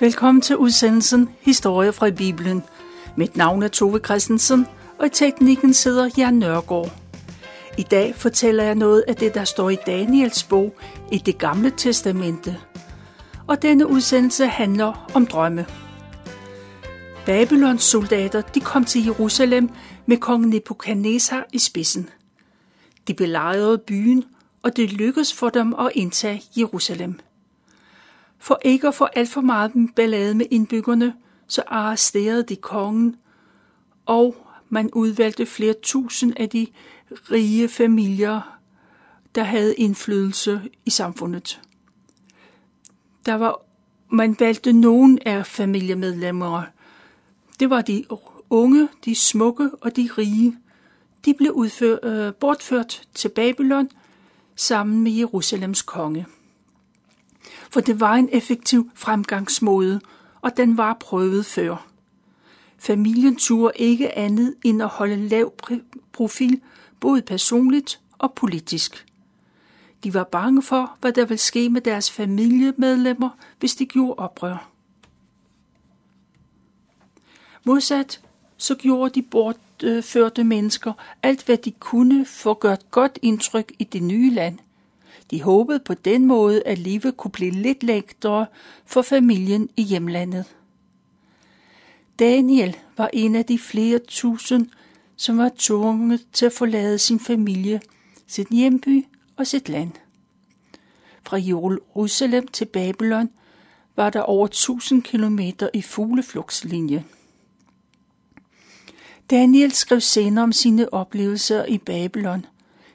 Velkommen 0.00 0.42
til 0.42 0.56
udsendelsen 0.56 1.28
Historie 1.40 1.92
fra 1.92 2.10
Bibelen. 2.10 2.62
Mit 3.16 3.36
navn 3.36 3.62
er 3.62 3.68
Tove 3.68 3.98
Christensen, 3.98 4.66
og 4.98 5.06
i 5.06 5.08
teknikken 5.08 5.74
sidder 5.74 6.10
Jan 6.16 6.34
Nørgaard. 6.34 6.92
I 7.78 7.82
dag 7.82 8.14
fortæller 8.14 8.64
jeg 8.64 8.74
noget 8.74 9.04
af 9.08 9.16
det, 9.16 9.34
der 9.34 9.44
står 9.44 9.70
i 9.70 9.76
Daniels 9.86 10.44
bog 10.44 10.74
i 11.12 11.18
det 11.18 11.38
gamle 11.38 11.72
testamente. 11.76 12.56
Og 13.46 13.62
denne 13.62 13.86
udsendelse 13.86 14.46
handler 14.46 15.10
om 15.14 15.26
drømme. 15.26 15.66
Babylons 17.26 17.82
soldater 17.82 18.40
de 18.40 18.60
kom 18.60 18.84
til 18.84 19.04
Jerusalem 19.04 19.70
med 20.06 20.16
kong 20.16 20.46
Nebuchadnezzar 20.46 21.46
i 21.52 21.58
spidsen. 21.58 22.08
De 23.08 23.14
belejrede 23.14 23.78
byen, 23.78 24.24
og 24.62 24.76
det 24.76 24.92
lykkedes 24.92 25.34
for 25.34 25.48
dem 25.48 25.74
at 25.74 25.90
indtage 25.94 26.42
Jerusalem. 26.56 27.20
For 28.40 28.60
ikke 28.64 28.88
at 28.88 28.94
få 28.94 29.04
alt 29.04 29.28
for 29.28 29.40
meget 29.40 29.72
ballade 29.96 30.34
med 30.34 30.46
indbyggerne, 30.50 31.14
så 31.46 31.62
arresterede 31.66 32.42
de 32.42 32.56
kongen, 32.56 33.16
og 34.06 34.46
man 34.68 34.90
udvalgte 34.92 35.46
flere 35.46 35.74
tusind 35.82 36.32
af 36.36 36.48
de 36.48 36.66
rige 37.30 37.68
familier, 37.68 38.58
der 39.34 39.42
havde 39.42 39.74
indflydelse 39.74 40.60
i 40.86 40.90
samfundet. 40.90 41.60
Der 43.26 43.34
var, 43.34 43.60
man 44.08 44.36
valgte 44.38 44.72
nogen 44.72 45.18
af 45.26 45.46
familiemedlemmer. 45.46 46.62
Det 47.60 47.70
var 47.70 47.80
de 47.80 48.04
unge, 48.50 48.88
de 49.04 49.14
smukke 49.14 49.70
og 49.80 49.96
de 49.96 50.10
rige. 50.18 50.56
De 51.24 51.34
blev 51.34 51.52
udfør, 51.52 51.96
øh, 52.02 52.34
bortført 52.34 53.02
til 53.14 53.28
Babylon 53.28 53.88
sammen 54.56 55.02
med 55.02 55.12
Jerusalems 55.12 55.82
konge 55.82 56.26
for 57.70 57.80
det 57.80 58.00
var 58.00 58.14
en 58.14 58.28
effektiv 58.32 58.90
fremgangsmåde, 58.94 60.00
og 60.40 60.56
den 60.56 60.76
var 60.76 60.96
prøvet 61.00 61.46
før. 61.46 61.86
Familien 62.78 63.36
turde 63.36 63.72
ikke 63.76 64.18
andet 64.18 64.54
end 64.64 64.82
at 64.82 64.88
holde 64.88 65.28
lav 65.28 65.52
profil, 66.12 66.60
både 67.00 67.22
personligt 67.22 68.00
og 68.18 68.32
politisk. 68.32 69.06
De 70.04 70.14
var 70.14 70.24
bange 70.24 70.62
for, 70.62 70.96
hvad 71.00 71.12
der 71.12 71.24
ville 71.24 71.38
ske 71.38 71.68
med 71.68 71.80
deres 71.80 72.10
familiemedlemmer, 72.10 73.30
hvis 73.58 73.74
de 73.74 73.86
gjorde 73.86 74.14
oprør. 74.14 74.70
Modsat 77.64 78.20
så 78.56 78.74
gjorde 78.74 79.14
de 79.14 79.22
bortførte 79.22 80.44
mennesker 80.44 80.92
alt, 81.22 81.46
hvad 81.46 81.56
de 81.56 81.70
kunne 81.70 82.26
for 82.26 82.50
at 82.50 82.60
gøre 82.60 82.74
et 82.74 82.90
godt 82.90 83.18
indtryk 83.22 83.72
i 83.78 83.84
det 83.84 84.02
nye 84.02 84.34
land– 84.34 84.58
de 85.30 85.42
håbede 85.42 85.80
på 85.80 85.94
den 85.94 86.26
måde, 86.26 86.62
at 86.66 86.78
livet 86.78 87.16
kunne 87.16 87.30
blive 87.30 87.50
lidt 87.50 87.82
lettere 87.82 88.46
for 88.86 89.02
familien 89.02 89.68
i 89.76 89.82
hjemlandet. 89.82 90.44
Daniel 92.18 92.76
var 92.96 93.10
en 93.12 93.34
af 93.34 93.44
de 93.44 93.58
flere 93.58 93.98
tusind, 93.98 94.68
som 95.16 95.38
var 95.38 95.50
tvunget 95.58 96.26
til 96.32 96.46
at 96.46 96.52
forlade 96.52 96.98
sin 96.98 97.20
familie, 97.20 97.80
sit 98.26 98.48
hjemby 98.48 99.04
og 99.36 99.46
sit 99.46 99.68
land. 99.68 99.92
Fra 101.26 101.36
Jerusalem 101.36 102.48
til 102.48 102.64
Babylon 102.64 103.30
var 103.96 104.10
der 104.10 104.20
over 104.20 104.46
1000 104.46 105.02
kilometer 105.02 105.68
i 105.74 105.82
fugleflugtslinje. 105.82 107.04
Daniel 109.30 109.72
skrev 109.72 110.00
senere 110.00 110.42
om 110.42 110.52
sine 110.52 110.94
oplevelser 110.94 111.64
i 111.64 111.78
Babylon. 111.78 112.46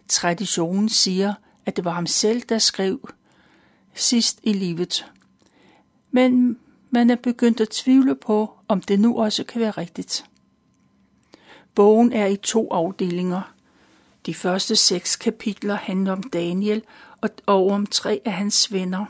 Traditionen 0.08 0.89
siger, 0.89 1.33
at 1.66 1.75
det 1.75 1.85
var 1.85 1.91
ham 1.91 2.08
selv, 2.08 2.42
der 2.42 2.58
skrev 2.58 3.09
sidst 3.93 4.39
i 4.43 4.53
livet. 4.53 5.11
Men 6.11 6.59
man 6.89 7.09
er 7.09 7.15
begyndt 7.15 7.61
at 7.61 7.70
tvivle 7.70 8.15
på, 8.15 8.52
om 8.67 8.81
det 8.81 8.99
nu 8.99 9.20
også 9.20 9.43
kan 9.43 9.61
være 9.61 9.71
rigtigt. 9.71 10.26
Bogen 11.76 12.14
er 12.14 12.26
i 12.26 12.36
to 12.36 12.71
afdelinger. 12.71 13.53
De 14.26 14.33
første 14.33 14.76
seks 14.76 15.15
kapitler 15.15 15.76
handler 15.76 16.11
om 16.11 16.23
Daniel 16.23 16.81
og 17.45 17.67
om 17.67 17.86
tre 17.86 18.21
af 18.26 18.33
hans 18.33 18.73
venner. 18.73 19.05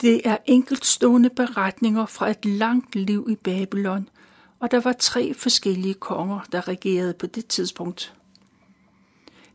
Det 0.00 0.20
er 0.24 0.36
enkeltstående 0.46 1.30
beretninger 1.30 2.06
fra 2.06 2.30
et 2.30 2.44
langt 2.44 2.94
liv 2.94 3.26
i 3.30 3.34
Babylon, 3.34 4.08
og 4.60 4.70
der 4.70 4.80
var 4.80 4.92
tre 4.92 5.34
forskellige 5.34 5.94
konger, 5.94 6.40
der 6.52 6.68
regerede 6.68 7.14
på 7.14 7.26
det 7.26 7.46
tidspunkt. 7.46 8.14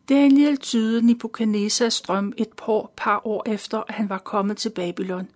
Daniel 0.09 0.57
tydede 0.57 1.05
Nebuchadnezzars 1.05 2.01
drøm 2.01 2.33
et 2.37 2.49
par, 2.57 2.91
par 2.95 3.27
år 3.27 3.43
efter, 3.49 3.83
at 3.87 3.95
han 3.95 4.09
var 4.09 4.17
kommet 4.17 4.57
til 4.57 4.69
Babylon. 4.69 5.27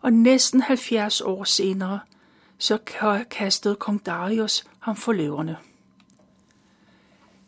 Og 0.00 0.12
næsten 0.12 0.60
70 0.60 1.20
år 1.20 1.44
senere, 1.44 2.00
så 2.58 2.78
kastede 3.30 3.76
kong 3.76 4.06
Darius 4.06 4.64
ham 4.78 4.96
for 4.96 5.12
løverne. 5.12 5.56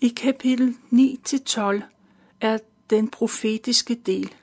I 0.00 0.08
kapitel 0.08 0.76
9-12 0.92 1.82
er 2.40 2.58
den 2.90 3.08
profetiske 3.08 3.94
del, 3.94 4.34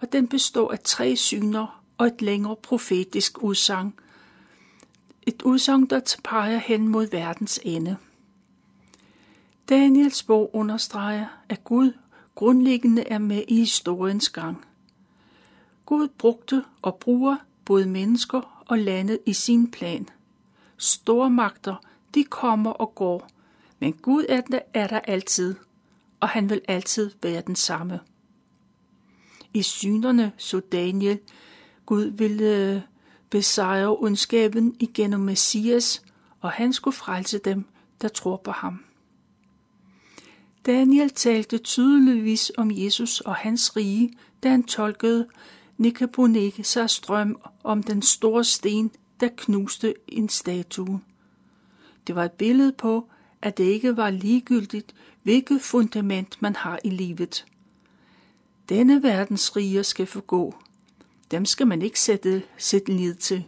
og 0.00 0.12
den 0.12 0.28
består 0.28 0.72
af 0.72 0.78
tre 0.84 1.16
syner 1.16 1.82
og 1.98 2.06
et 2.06 2.22
længere 2.22 2.56
profetisk 2.56 3.42
udsagn. 3.42 3.94
Et 5.22 5.42
udsagn, 5.42 5.86
der 5.86 6.16
peger 6.24 6.58
hen 6.58 6.88
mod 6.88 7.10
verdens 7.10 7.60
ende. 7.62 7.96
Daniels 9.70 10.22
bog 10.22 10.50
understreger, 10.54 11.26
at 11.48 11.64
Gud 11.64 11.92
grundlæggende 12.34 13.02
er 13.02 13.18
med 13.18 13.42
i 13.48 13.56
historiens 13.56 14.28
gang. 14.28 14.64
Gud 15.86 16.08
brugte 16.08 16.64
og 16.82 16.96
bruger 16.96 17.36
både 17.64 17.86
mennesker 17.86 18.64
og 18.66 18.78
landet 18.78 19.18
i 19.26 19.32
sin 19.32 19.70
plan. 19.70 20.08
Stormagter, 20.76 21.76
de 22.14 22.24
kommer 22.24 22.70
og 22.70 22.94
går, 22.94 23.28
men 23.78 23.92
Gud 23.92 24.24
er 24.28 24.40
der, 24.40 24.60
er 24.74 24.86
der 24.86 25.00
altid, 25.00 25.54
og 26.20 26.28
han 26.28 26.50
vil 26.50 26.60
altid 26.68 27.10
være 27.22 27.42
den 27.46 27.56
samme. 27.56 28.00
I 29.54 29.62
synerne 29.62 30.32
så 30.36 30.60
Daniel, 30.60 31.18
Gud 31.86 32.04
ville 32.04 32.74
øh, 32.74 32.80
besejre 33.30 33.96
ondskaben 33.96 34.76
igennem 34.80 35.20
Messias, 35.20 36.02
og 36.40 36.50
han 36.50 36.72
skulle 36.72 36.96
frelse 36.96 37.38
dem, 37.38 37.64
der 38.02 38.08
tror 38.08 38.36
på 38.36 38.50
ham. 38.50 38.84
Daniel 40.66 41.10
talte 41.10 41.58
tydeligvis 41.58 42.52
om 42.56 42.70
Jesus 42.70 43.20
og 43.20 43.34
hans 43.34 43.76
rige, 43.76 44.12
da 44.42 44.50
han 44.50 44.62
tolkede 44.62 45.28
Nebuchadnezzars 45.76 47.00
drøm 47.00 47.40
om 47.64 47.82
den 47.82 48.02
store 48.02 48.44
sten, 48.44 48.90
der 49.20 49.28
knuste 49.36 49.94
en 50.08 50.28
statue. 50.28 51.00
Det 52.06 52.14
var 52.14 52.24
et 52.24 52.32
billede 52.32 52.72
på, 52.72 53.08
at 53.42 53.58
det 53.58 53.64
ikke 53.64 53.96
var 53.96 54.10
ligegyldigt, 54.10 54.94
hvilket 55.22 55.62
fundament 55.62 56.42
man 56.42 56.56
har 56.56 56.78
i 56.84 56.90
livet. 56.90 57.46
Denne 58.68 59.02
verdens 59.02 59.56
riger 59.56 59.82
skal 59.82 60.06
forgå. 60.06 60.54
Dem 61.30 61.44
skal 61.44 61.66
man 61.66 61.82
ikke 61.82 62.00
sætte, 62.00 62.42
sit 62.58 62.88
lid 62.88 63.14
til. 63.14 63.44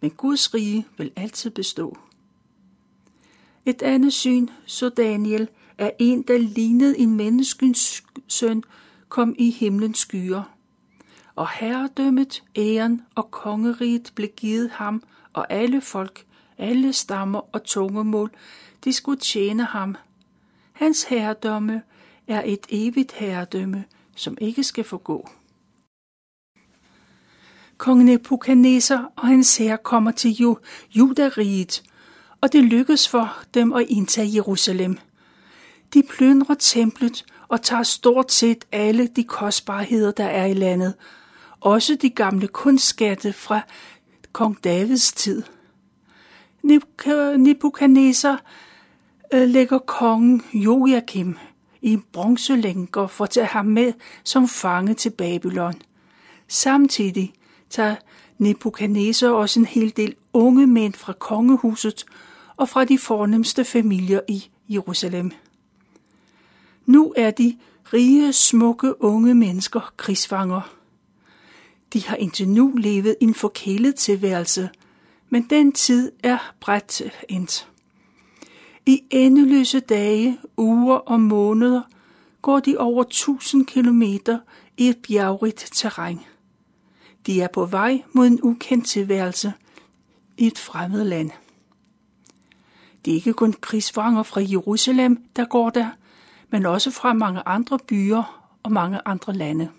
Men 0.00 0.10
Guds 0.10 0.54
rige 0.54 0.86
vil 0.98 1.12
altid 1.16 1.50
bestå. 1.50 1.98
Et 3.66 3.82
andet 3.82 4.12
syn 4.12 4.48
så 4.66 4.88
Daniel– 4.88 5.48
at 5.78 5.92
en, 5.98 6.22
der 6.22 6.38
lignede 6.38 6.98
en 6.98 7.16
menneskens 7.16 8.04
søn, 8.28 8.62
kom 9.08 9.34
i 9.38 9.50
himlens 9.50 9.98
skyer. 9.98 10.42
Og 11.34 11.48
herredømmet, 11.50 12.42
æren 12.56 13.02
og 13.14 13.30
kongeriget 13.30 14.12
blev 14.14 14.28
givet 14.28 14.70
ham, 14.70 15.02
og 15.32 15.52
alle 15.52 15.80
folk, 15.80 16.26
alle 16.58 16.92
stammer 16.92 17.40
og 17.52 17.64
tungemål, 17.64 18.30
de 18.84 18.92
skulle 18.92 19.20
tjene 19.20 19.64
ham. 19.64 19.96
Hans 20.72 21.02
herredømme 21.02 21.82
er 22.26 22.42
et 22.44 22.66
evigt 22.68 23.12
herredømme, 23.12 23.84
som 24.16 24.38
ikke 24.40 24.64
skal 24.64 24.84
forgå. 24.84 25.28
Kong 27.78 28.04
Nebuchadnezzar 28.04 29.12
og 29.16 29.26
hans 29.26 29.56
herre 29.56 29.78
kommer 29.78 30.10
til 30.10 30.56
Judariget, 30.90 31.82
og 32.40 32.52
det 32.52 32.64
lykkes 32.64 33.08
for 33.08 33.32
dem 33.54 33.72
at 33.72 33.86
indtage 33.88 34.34
Jerusalem. 34.34 34.98
De 35.96 36.02
plyndrer 36.02 36.54
templet 36.54 37.24
og 37.48 37.62
tager 37.62 37.82
stort 37.82 38.32
set 38.32 38.64
alle 38.72 39.06
de 39.06 39.24
kostbarheder, 39.24 40.10
der 40.10 40.24
er 40.24 40.46
i 40.46 40.54
landet, 40.54 40.94
også 41.60 41.94
de 41.94 42.10
gamle 42.10 42.48
kunstskatte 42.48 43.32
fra 43.32 43.60
kong 44.32 44.64
Davids 44.64 45.12
tid. 45.12 45.42
Nebuchadnezzar 47.38 48.42
øh, 49.34 49.48
lægger 49.48 49.78
kongen 49.78 50.42
Joachim 50.54 51.38
i 51.82 51.98
bronzelænker 52.12 53.06
for 53.06 53.24
at 53.24 53.30
tage 53.30 53.46
ham 53.46 53.66
med 53.66 53.92
som 54.24 54.48
fange 54.48 54.94
til 54.94 55.10
Babylon. 55.10 55.74
Samtidig 56.48 57.32
tager 57.70 57.96
Nebuchadnezzar 58.38 59.28
også 59.28 59.60
en 59.60 59.66
hel 59.66 59.96
del 59.96 60.14
unge 60.32 60.66
mænd 60.66 60.94
fra 60.94 61.12
kongehuset 61.12 62.04
og 62.56 62.68
fra 62.68 62.84
de 62.84 62.98
fornemmeste 62.98 63.64
familier 63.64 64.20
i 64.28 64.44
Jerusalem. 64.68 65.32
Nu 66.86 67.14
er 67.16 67.30
de 67.30 67.56
rige, 67.92 68.32
smukke, 68.32 69.02
unge 69.02 69.34
mennesker 69.34 69.92
krigsfanger. 69.96 70.60
De 71.92 72.06
har 72.06 72.16
indtil 72.16 72.48
nu 72.48 72.72
levet 72.76 73.16
en 73.20 73.34
forkælet 73.34 73.94
tilværelse, 73.94 74.70
men 75.30 75.46
den 75.50 75.72
tid 75.72 76.12
er 76.22 76.54
bredt 76.60 77.02
endt. 77.28 77.68
I 78.86 79.02
endeløse 79.10 79.80
dage, 79.80 80.38
uger 80.56 80.96
og 80.96 81.20
måneder 81.20 81.82
går 82.42 82.60
de 82.60 82.78
over 82.78 83.02
1000 83.02 83.66
kilometer 83.66 84.38
i 84.76 84.88
et 84.88 84.96
bjergrigt 85.08 85.68
terræn. 85.72 86.20
De 87.26 87.40
er 87.40 87.48
på 87.48 87.64
vej 87.64 88.02
mod 88.12 88.26
en 88.26 88.40
ukendt 88.42 88.86
tilværelse 88.86 89.52
i 90.38 90.46
et 90.46 90.58
fremmed 90.58 91.04
land. 91.04 91.30
Det 93.04 93.10
er 93.10 93.14
ikke 93.14 93.32
kun 93.32 93.52
krigsfanger 93.52 94.22
fra 94.22 94.40
Jerusalem, 94.40 95.24
der 95.36 95.44
går 95.44 95.70
der, 95.70 95.90
men 96.50 96.66
også 96.66 96.90
fra 96.90 97.12
mange 97.12 97.42
andre 97.46 97.78
byer 97.78 98.48
og 98.62 98.72
mange 98.72 99.00
andre 99.04 99.32
lande. 99.32 99.70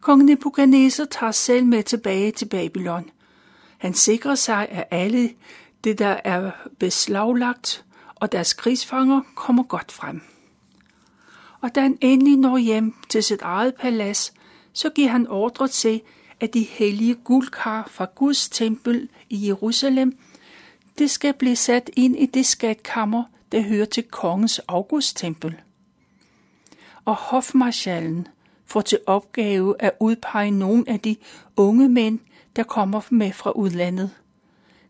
Kong 0.00 0.24
Nebuchadnezzar 0.24 1.04
tager 1.04 1.32
selv 1.32 1.66
med 1.66 1.82
tilbage 1.82 2.32
til 2.32 2.46
Babylon. 2.46 3.10
Han 3.78 3.94
sikrer 3.94 4.34
sig, 4.34 4.68
at 4.70 4.84
alle 4.90 5.30
det, 5.84 5.98
der 5.98 6.16
er 6.24 6.50
beslaglagt, 6.78 7.84
og 8.14 8.32
deres 8.32 8.54
krigsfanger 8.54 9.20
kommer 9.34 9.62
godt 9.62 9.92
frem. 9.92 10.22
Og 11.60 11.74
da 11.74 11.80
han 11.80 11.98
endelig 12.00 12.36
når 12.36 12.58
hjem 12.58 12.94
til 13.08 13.22
sit 13.22 13.42
eget 13.42 13.74
palads, 13.74 14.32
så 14.72 14.90
giver 14.90 15.08
han 15.08 15.26
ordre 15.26 15.68
til, 15.68 16.00
at 16.40 16.54
de 16.54 16.62
hellige 16.62 17.14
guldkar 17.14 17.88
fra 17.90 18.06
Guds 18.14 18.48
tempel 18.48 19.08
i 19.30 19.46
Jerusalem, 19.46 20.18
det 20.98 21.10
skal 21.10 21.32
blive 21.32 21.56
sat 21.56 21.90
ind 21.96 22.16
i 22.16 22.26
det 22.26 22.46
skatkammer, 22.46 23.24
der 23.52 23.62
hører 23.62 23.84
til 23.84 24.02
kongens 24.02 24.58
augusttempel. 24.58 25.54
Og 27.04 27.14
hofmarschallen 27.14 28.28
får 28.66 28.80
til 28.80 28.98
opgave 29.06 29.74
at 29.78 29.92
udpege 30.00 30.50
nogle 30.50 30.84
af 30.86 31.00
de 31.00 31.16
unge 31.56 31.88
mænd, 31.88 32.18
der 32.56 32.62
kommer 32.62 33.00
med 33.10 33.32
fra 33.32 33.50
udlandet. 33.50 34.10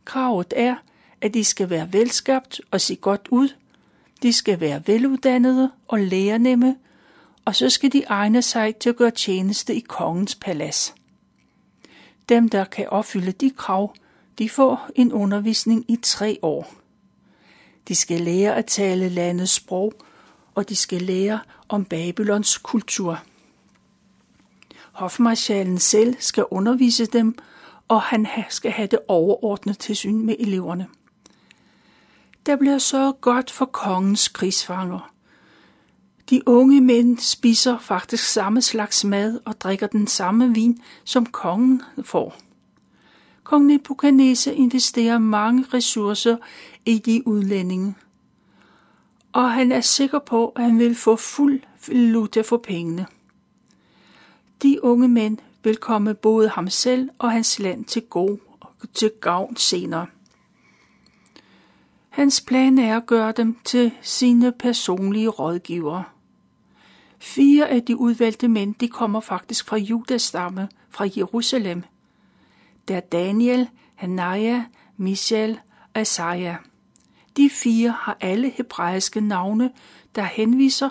Kravet 0.05 0.53
er, 0.57 0.75
at 1.21 1.35
de 1.35 1.45
skal 1.45 1.71
være 1.71 1.93
velskabt 1.93 2.61
og 2.71 2.81
se 2.81 2.97
godt 2.97 3.29
ud. 3.31 3.49
De 4.23 4.33
skal 4.33 4.61
være 4.61 4.83
veluddannede 4.87 5.71
og 5.89 5.99
lærernemme, 5.99 6.77
og 7.45 7.57
så 7.57 7.71
skal 7.71 7.93
de 7.93 8.05
egne 8.05 8.43
sig 8.43 8.77
til 8.77 8.91
at 8.91 8.97
gøre 8.97 9.11
tjeneste 9.11 9.75
i 9.75 9.81
kongens 9.81 10.35
palads. 10.35 10.95
Dem, 12.29 12.49
der 12.49 12.65
kan 12.65 12.89
opfylde 12.89 13.33
de 13.33 13.51
krav, 13.51 13.95
de 14.39 14.51
får 14.51 14.89
en 14.95 15.13
undervisning 15.13 15.85
i 15.89 15.97
tre 16.03 16.39
år. 16.43 16.86
De 17.89 17.95
skal 17.95 18.21
lære 18.21 18.57
at 18.57 18.67
tale 18.67 19.09
landets 19.09 19.53
sprog, 19.53 19.93
og 20.55 20.69
de 20.69 20.77
skal 20.77 21.03
lære 21.03 21.41
om 21.69 21.85
Babylons 21.85 22.59
kultur. 22.59 23.23
Hofmarschallen 24.93 25.79
selv 25.79 26.17
skal 26.19 26.45
undervise 26.51 27.07
dem, 27.07 27.39
og 27.89 28.03
han 28.03 28.27
skal 28.49 28.71
have 28.71 28.89
det 28.89 28.99
overordnet 29.09 29.79
tilsyn 29.79 30.27
med 30.27 30.37
eleverne. 30.39 30.87
Der 32.47 32.57
bliver 32.57 32.79
så 32.79 33.13
godt 33.21 33.51
for 33.51 33.65
kongens 33.65 34.29
krigsfanger. 34.29 35.13
De 36.31 36.49
unge 36.49 36.81
mænd 36.81 37.19
spiser 37.19 37.79
faktisk 37.79 38.25
samme 38.25 38.63
slags 38.63 39.05
mad 39.05 39.41
og 39.45 39.61
drikker 39.61 39.87
den 39.87 40.07
samme 40.07 40.55
vin, 40.55 40.83
som 41.05 41.27
kongen 41.27 41.83
får. 42.05 42.46
Kong 43.47 43.67
Nebuchadnezzar 43.67 44.53
investerer 44.53 45.19
mange 45.19 45.65
ressourcer 45.75 46.37
i 46.87 46.99
de 46.99 47.23
udlændinge, 47.27 47.95
og 49.33 49.53
han 49.53 49.73
er 49.73 49.81
sikker 49.81 50.19
på, 50.19 50.49
at 50.49 50.63
han 50.63 50.79
vil 50.79 50.95
få 50.95 51.17
fuld 51.17 51.61
valuta 51.89 52.41
for 52.41 52.57
pengene. 52.57 53.07
De 54.63 54.85
unge 54.85 55.09
mænd 55.09 55.39
vil 55.65 55.77
komme 55.77 56.15
både 56.15 56.49
ham 56.49 56.69
selv 56.69 57.11
og 57.19 57.33
hans 57.33 57.59
land 57.59 57.85
til, 57.85 58.03
god, 58.03 58.39
til 58.95 59.11
gavn 59.21 59.57
senere. 59.57 60.07
Hans 62.09 62.41
plan 62.41 62.79
er 62.79 62.97
at 62.97 63.07
gøre 63.07 63.33
dem 63.33 63.57
til 63.65 63.93
sine 64.03 64.53
personlige 64.53 65.29
rådgivere. 65.29 66.05
Fire 67.19 67.69
af 67.69 67.83
de 67.83 67.97
udvalgte 67.97 68.49
mænd, 68.49 68.75
de 68.75 68.89
kommer 68.89 69.21
faktisk 69.21 69.67
fra 69.67 69.77
Judas 69.77 70.23
stamme, 70.23 70.69
fra 70.91 71.09
Jerusalem. 71.17 71.83
Der 72.89 72.97
er 72.97 73.01
Daniel, 73.01 73.69
Hanaya, 73.95 74.65
Michel 74.97 75.61
og 75.95 76.01
Isaiah. 76.01 76.57
De 77.37 77.51
fire 77.51 77.91
har 77.91 78.17
alle 78.21 78.51
hebraiske 78.51 79.21
navne, 79.21 79.71
der 80.15 80.23
henviser 80.23 80.91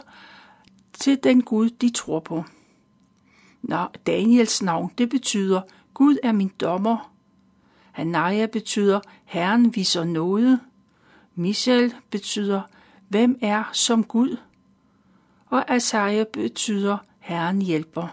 til 0.93 1.23
den 1.23 1.43
Gud, 1.43 1.69
de 1.69 1.89
tror 1.89 2.19
på. 2.19 2.43
Nå, 3.61 3.85
Daniels 4.07 4.61
navn, 4.61 4.91
det 4.97 5.09
betyder, 5.09 5.61
Gud 5.93 6.17
er 6.23 6.31
min 6.31 6.51
dommer. 6.61 7.11
Hanaya 7.91 8.45
betyder, 8.45 8.99
Herren 9.25 9.75
viser 9.75 10.03
noget. 10.03 10.59
Michel 11.35 11.95
betyder, 12.09 12.61
hvem 13.07 13.37
er 13.41 13.63
som 13.73 14.03
Gud? 14.03 14.37
Og 15.45 15.71
Asaja 15.71 16.23
betyder, 16.33 16.97
Herren 17.19 17.61
hjælper. 17.61 18.07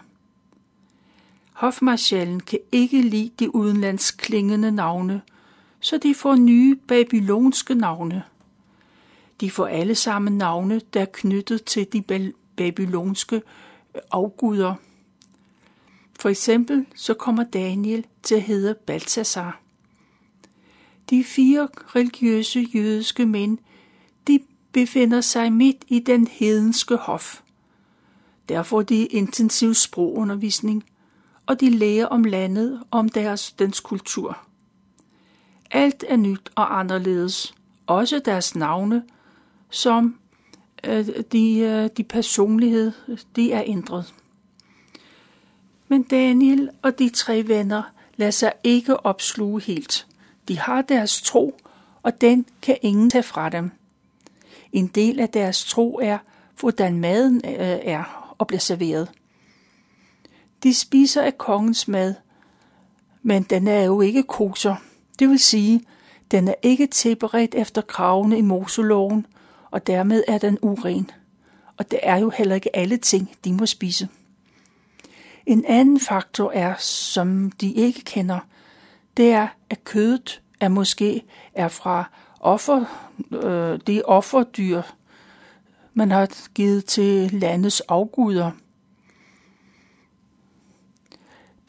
Hofmarschallen 1.53 2.39
kan 2.39 2.59
ikke 2.71 3.01
lide 3.01 3.31
de 3.39 3.55
udenlands 3.55 4.11
klingende 4.11 4.71
navne, 4.71 5.21
så 5.79 5.97
de 5.97 6.15
får 6.15 6.35
nye 6.35 6.75
babylonske 6.75 7.75
navne. 7.75 8.23
De 9.41 9.51
får 9.51 9.67
alle 9.67 9.95
sammen 9.95 10.37
navne, 10.37 10.81
der 10.93 11.01
er 11.01 11.05
knyttet 11.13 11.63
til 11.63 11.87
de 11.93 12.31
babylonske 12.55 13.35
øh, 13.35 14.01
afguder. 14.11 14.75
For 16.19 16.29
eksempel 16.29 16.85
så 16.95 17.13
kommer 17.13 17.43
Daniel 17.43 18.05
til 18.23 18.35
at 18.35 18.41
hedde 18.41 18.75
Balthasar. 18.85 19.59
De 21.09 21.23
fire 21.23 21.67
religiøse 21.95 22.59
jødiske 22.59 23.25
mænd, 23.25 23.57
de 24.27 24.39
befinder 24.71 25.21
sig 25.21 25.53
midt 25.53 25.77
i 25.87 25.99
den 25.99 26.27
hedenske 26.27 26.95
hof. 26.95 27.41
Der 28.49 28.63
får 28.63 28.81
de 28.81 29.05
intensiv 29.05 29.73
sprogundervisning, 29.73 30.83
og 31.45 31.59
de 31.59 31.69
lærer 31.69 32.05
om 32.05 32.23
landet 32.23 32.83
og 32.91 32.99
om 32.99 33.09
deres, 33.09 33.51
dens 33.51 33.79
kultur. 33.79 34.37
Alt 35.71 36.05
er 36.07 36.15
nyt 36.15 36.49
og 36.55 36.79
anderledes, 36.79 37.53
også 37.87 38.21
deres 38.25 38.55
navne, 38.55 39.03
som 39.69 40.19
øh, 40.83 41.07
de, 41.31 41.57
øh, 41.57 41.89
de 41.97 42.03
personlighed, 42.03 42.91
de 43.35 43.51
er 43.51 43.63
ændret. 43.65 44.13
Men 45.87 46.03
Daniel 46.03 46.69
og 46.81 46.99
de 46.99 47.09
tre 47.09 47.43
venner 47.47 47.83
lader 48.15 48.31
sig 48.31 48.53
ikke 48.63 49.05
opsluge 49.05 49.61
helt. 49.61 50.07
De 50.47 50.59
har 50.59 50.81
deres 50.81 51.21
tro, 51.21 51.59
og 52.03 52.21
den 52.21 52.45
kan 52.61 52.77
ingen 52.81 53.09
tage 53.09 53.23
fra 53.23 53.49
dem. 53.49 53.71
En 54.71 54.87
del 54.87 55.19
af 55.19 55.29
deres 55.29 55.65
tro 55.65 55.99
er, 56.03 56.17
hvordan 56.59 56.97
maden 56.97 57.41
øh, 57.45 57.79
er 57.83 58.35
og 58.37 58.47
bliver 58.47 58.59
serveret. 58.59 59.11
De 60.63 60.73
spiser 60.73 61.21
af 61.21 61.37
kongens 61.37 61.87
mad, 61.87 62.15
men 63.21 63.43
den 63.43 63.67
er 63.67 63.83
jo 63.83 64.01
ikke 64.01 64.23
koser. 64.23 64.75
Det 65.19 65.29
vil 65.29 65.39
sige, 65.39 65.81
den 66.31 66.47
er 66.47 66.55
ikke 66.61 66.87
tilberedt 66.87 67.55
efter 67.55 67.81
kravene 67.81 68.37
i 68.37 68.41
Moseloven, 68.41 69.25
og 69.71 69.87
dermed 69.87 70.23
er 70.27 70.37
den 70.37 70.57
uren. 70.61 71.11
Og 71.77 71.91
det 71.91 71.99
er 72.03 72.17
jo 72.17 72.29
heller 72.29 72.55
ikke 72.55 72.75
alle 72.75 72.97
ting, 72.97 73.31
de 73.45 73.53
må 73.53 73.65
spise. 73.65 74.07
En 75.45 75.65
anden 75.65 75.99
faktor 75.99 76.51
er, 76.51 76.75
som 76.79 77.51
de 77.51 77.73
ikke 77.73 78.01
kender, 78.01 78.39
det 79.17 79.31
er, 79.31 79.47
at 79.69 79.83
kødet 79.83 80.41
er 80.59 80.67
måske 80.67 81.23
er 81.53 81.67
fra 81.67 82.09
offer, 82.39 82.85
øh, 83.31 83.79
det 83.87 84.03
offerdyr, 84.05 84.81
man 85.93 86.11
har 86.11 86.29
givet 86.53 86.85
til 86.85 87.31
landets 87.31 87.81
afguder. 87.81 88.51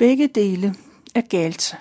Begge 0.05 0.27
dele 0.27 0.75
er 1.15 1.21
galt. 1.21 1.77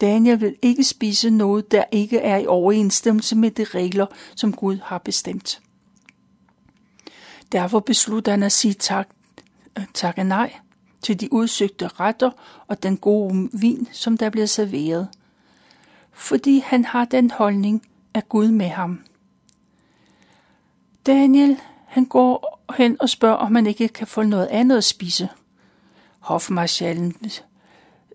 Daniel 0.00 0.40
vil 0.40 0.56
ikke 0.62 0.84
spise 0.84 1.30
noget, 1.30 1.72
der 1.72 1.84
ikke 1.92 2.18
er 2.18 2.36
i 2.36 2.46
overensstemmelse 2.46 3.36
med 3.36 3.50
de 3.50 3.64
regler, 3.64 4.06
som 4.34 4.52
Gud 4.52 4.78
har 4.82 4.98
bestemt. 4.98 5.60
Derfor 7.52 7.80
beslutter 7.80 8.32
han 8.32 8.42
at 8.42 8.52
sige 8.52 8.74
tak, 8.74 9.08
øh, 9.78 9.84
tak 9.94 10.18
og 10.18 10.26
nej 10.26 10.54
til 11.02 11.20
de 11.20 11.32
udsøgte 11.32 11.88
retter 11.88 12.30
og 12.66 12.82
den 12.82 12.96
gode 12.96 13.48
vin, 13.52 13.88
som 13.92 14.16
der 14.16 14.30
bliver 14.30 14.46
serveret. 14.46 15.08
Fordi 16.12 16.58
han 16.58 16.84
har 16.84 17.04
den 17.04 17.30
holdning 17.30 17.86
af 18.14 18.28
Gud 18.28 18.50
med 18.50 18.68
ham. 18.68 19.00
Daniel, 21.06 21.60
han 21.86 22.04
går 22.04 22.60
hen 22.76 22.96
og 23.00 23.08
spørger, 23.08 23.36
om 23.36 23.52
man 23.52 23.66
ikke 23.66 23.88
kan 23.88 24.06
få 24.06 24.22
noget 24.22 24.46
andet 24.46 24.76
at 24.76 24.84
spise. 24.84 25.28
Hofmarschallen 26.20 27.14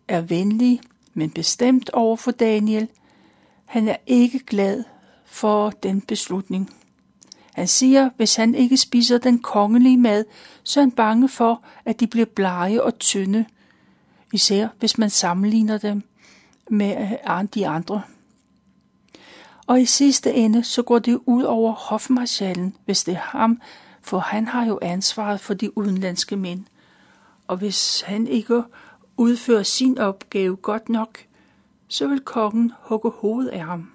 er 0.07 0.21
venlig, 0.21 0.81
men 1.13 1.29
bestemt 1.29 1.89
over 1.89 2.15
for 2.15 2.31
Daniel. 2.31 2.87
Han 3.65 3.87
er 3.87 3.97
ikke 4.07 4.39
glad 4.39 4.83
for 5.25 5.69
den 5.69 6.01
beslutning. 6.01 6.69
Han 7.53 7.67
siger, 7.67 8.09
hvis 8.17 8.35
han 8.35 8.55
ikke 8.55 8.77
spiser 8.77 9.17
den 9.17 9.39
kongelige 9.39 9.97
mad, 9.97 10.25
så 10.63 10.79
er 10.79 10.81
han 10.81 10.91
bange 10.91 11.29
for, 11.29 11.63
at 11.85 11.99
de 11.99 12.07
bliver 12.07 12.25
blege 12.25 12.83
og 12.83 12.99
tynde, 12.99 13.45
især 14.33 14.67
hvis 14.79 14.97
man 14.97 15.09
sammenligner 15.09 15.77
dem 15.77 16.03
med 16.69 17.17
eh, 17.27 17.43
de 17.53 17.67
andre. 17.67 18.01
Og 19.67 19.81
i 19.81 19.85
sidste 19.85 20.33
ende, 20.33 20.63
så 20.63 20.81
går 20.81 20.99
det 20.99 21.19
ud 21.25 21.43
over 21.43 21.71
hofmarschallen, 21.71 22.75
hvis 22.85 23.03
det 23.03 23.13
er 23.13 23.37
ham, 23.37 23.61
for 24.01 24.19
han 24.19 24.47
har 24.47 24.65
jo 24.65 24.79
ansvaret 24.81 25.39
for 25.39 25.53
de 25.53 25.77
udenlandske 25.77 26.35
mænd. 26.35 26.65
Og 27.47 27.57
hvis 27.57 28.01
han 28.01 28.27
ikke 28.27 28.63
udfører 29.17 29.63
sin 29.63 29.97
opgave 29.97 30.55
godt 30.55 30.89
nok, 30.89 31.19
så 31.87 32.07
vil 32.07 32.19
kongen 32.19 32.71
hugge 32.79 33.11
hovedet 33.11 33.49
af 33.49 33.65
ham. 33.65 33.91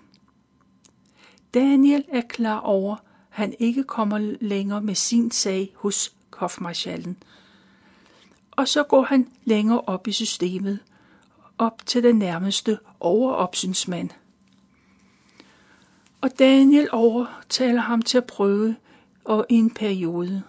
Daniel 1.54 2.04
er 2.08 2.22
klar 2.28 2.58
over, 2.58 2.94
at 2.94 3.00
han 3.30 3.54
ikke 3.58 3.84
kommer 3.84 4.18
længere 4.40 4.80
med 4.80 4.94
sin 4.94 5.30
sag 5.30 5.72
hos 5.76 6.14
hofmarschallen. 6.32 7.16
Og 8.50 8.68
så 8.68 8.82
går 8.82 9.02
han 9.02 9.28
længere 9.44 9.80
op 9.80 10.08
i 10.08 10.12
systemet, 10.12 10.78
op 11.58 11.86
til 11.86 12.02
den 12.02 12.16
nærmeste 12.16 12.78
overopsynsmand. 13.00 14.10
Og 16.20 16.38
Daniel 16.38 16.88
overtaler 16.92 17.80
ham 17.80 18.02
til 18.02 18.18
at 18.18 18.24
prøve 18.24 18.76
og 19.24 19.46
i 19.48 19.54
en 19.54 19.70
periode. 19.70 20.42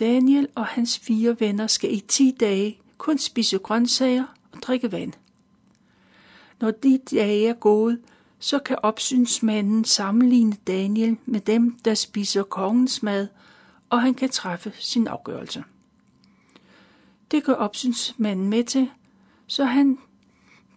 Daniel 0.00 0.48
og 0.54 0.66
hans 0.66 0.98
fire 0.98 1.40
venner 1.40 1.66
skal 1.66 1.94
i 1.94 2.00
10 2.00 2.36
dage 2.40 2.78
kun 2.98 3.18
spise 3.18 3.58
grøntsager 3.58 4.24
og 4.52 4.62
drikke 4.62 4.92
vand. 4.92 5.12
Når 6.60 6.70
de 6.70 6.98
dage 7.10 7.48
er 7.48 7.54
gået, 7.54 8.00
så 8.38 8.58
kan 8.58 8.76
opsynsmanden 8.82 9.84
sammenligne 9.84 10.56
Daniel 10.66 11.16
med 11.26 11.40
dem, 11.40 11.78
der 11.84 11.94
spiser 11.94 12.42
kongens 12.42 13.02
mad, 13.02 13.28
og 13.90 14.02
han 14.02 14.14
kan 14.14 14.30
træffe 14.30 14.72
sin 14.78 15.06
afgørelse. 15.06 15.64
Det 17.30 17.44
gør 17.44 17.54
opsynsmanden 17.54 18.48
med 18.48 18.64
til, 18.64 18.90
så 19.46 19.64
han 19.64 19.98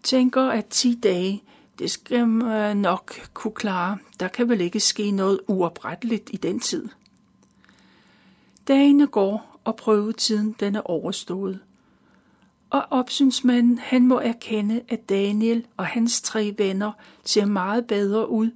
tænker, 0.04 0.42
at 0.42 0.66
10 0.66 1.00
dage, 1.04 1.44
det 1.80 1.92
skal 1.92 2.28
man 2.28 2.78
nok 2.78 3.30
kunne 3.34 3.54
klare. 3.54 3.98
Der 4.20 4.28
kan 4.28 4.50
vel 4.50 4.62
ikke 4.62 4.80
ske 4.80 5.12
noget 5.12 5.40
uopretteligt 5.48 6.30
i 6.34 6.38
den 6.38 6.60
tid. 6.60 6.90
Dagene 8.68 9.08
går, 9.08 9.60
og 9.64 9.76
prøvetiden 9.76 10.56
den 10.60 10.76
er 10.76 10.82
overstået. 10.82 11.60
Og 12.70 12.86
opsynsmanden, 12.90 13.78
han 13.78 14.08
må 14.08 14.20
erkende, 14.20 14.82
at 14.90 15.10
Daniel 15.10 15.66
og 15.78 15.86
hans 15.86 16.22
tre 16.22 16.56
venner 16.58 16.92
ser 17.24 17.46
meget 17.46 17.88
bedre 17.88 18.30
ud 18.30 18.52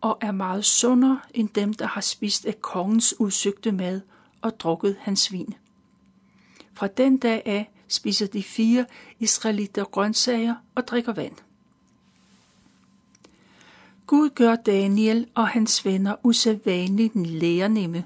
og 0.00 0.18
er 0.20 0.32
meget 0.32 0.64
sundere 0.64 1.20
end 1.34 1.48
dem, 1.48 1.72
der 1.74 1.86
har 1.86 2.00
spist 2.00 2.46
af 2.46 2.60
kongens 2.60 3.20
udsøgte 3.20 3.72
mad 3.72 4.00
og 4.42 4.60
drukket 4.60 4.96
hans 5.00 5.32
vin. 5.32 5.54
Fra 6.74 6.86
den 6.86 7.18
dag 7.18 7.42
af 7.46 7.70
spiser 7.88 8.26
de 8.26 8.42
fire 8.42 8.86
israelitter 9.18 9.84
grøntsager 9.84 10.54
og 10.74 10.88
drikker 10.88 11.12
vand. 11.12 11.34
Gud 14.06 14.30
gør 14.30 14.56
Daniel 14.56 15.26
og 15.34 15.48
hans 15.48 15.84
venner 15.84 16.14
usædvanligt 16.22 17.16
lærernemme. 17.16 18.04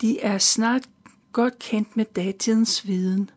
De 0.00 0.20
er 0.20 0.38
snart 0.38 0.88
godt 1.32 1.58
kendt 1.58 1.96
med 1.96 2.04
datidens 2.04 2.86
viden. 2.86 3.30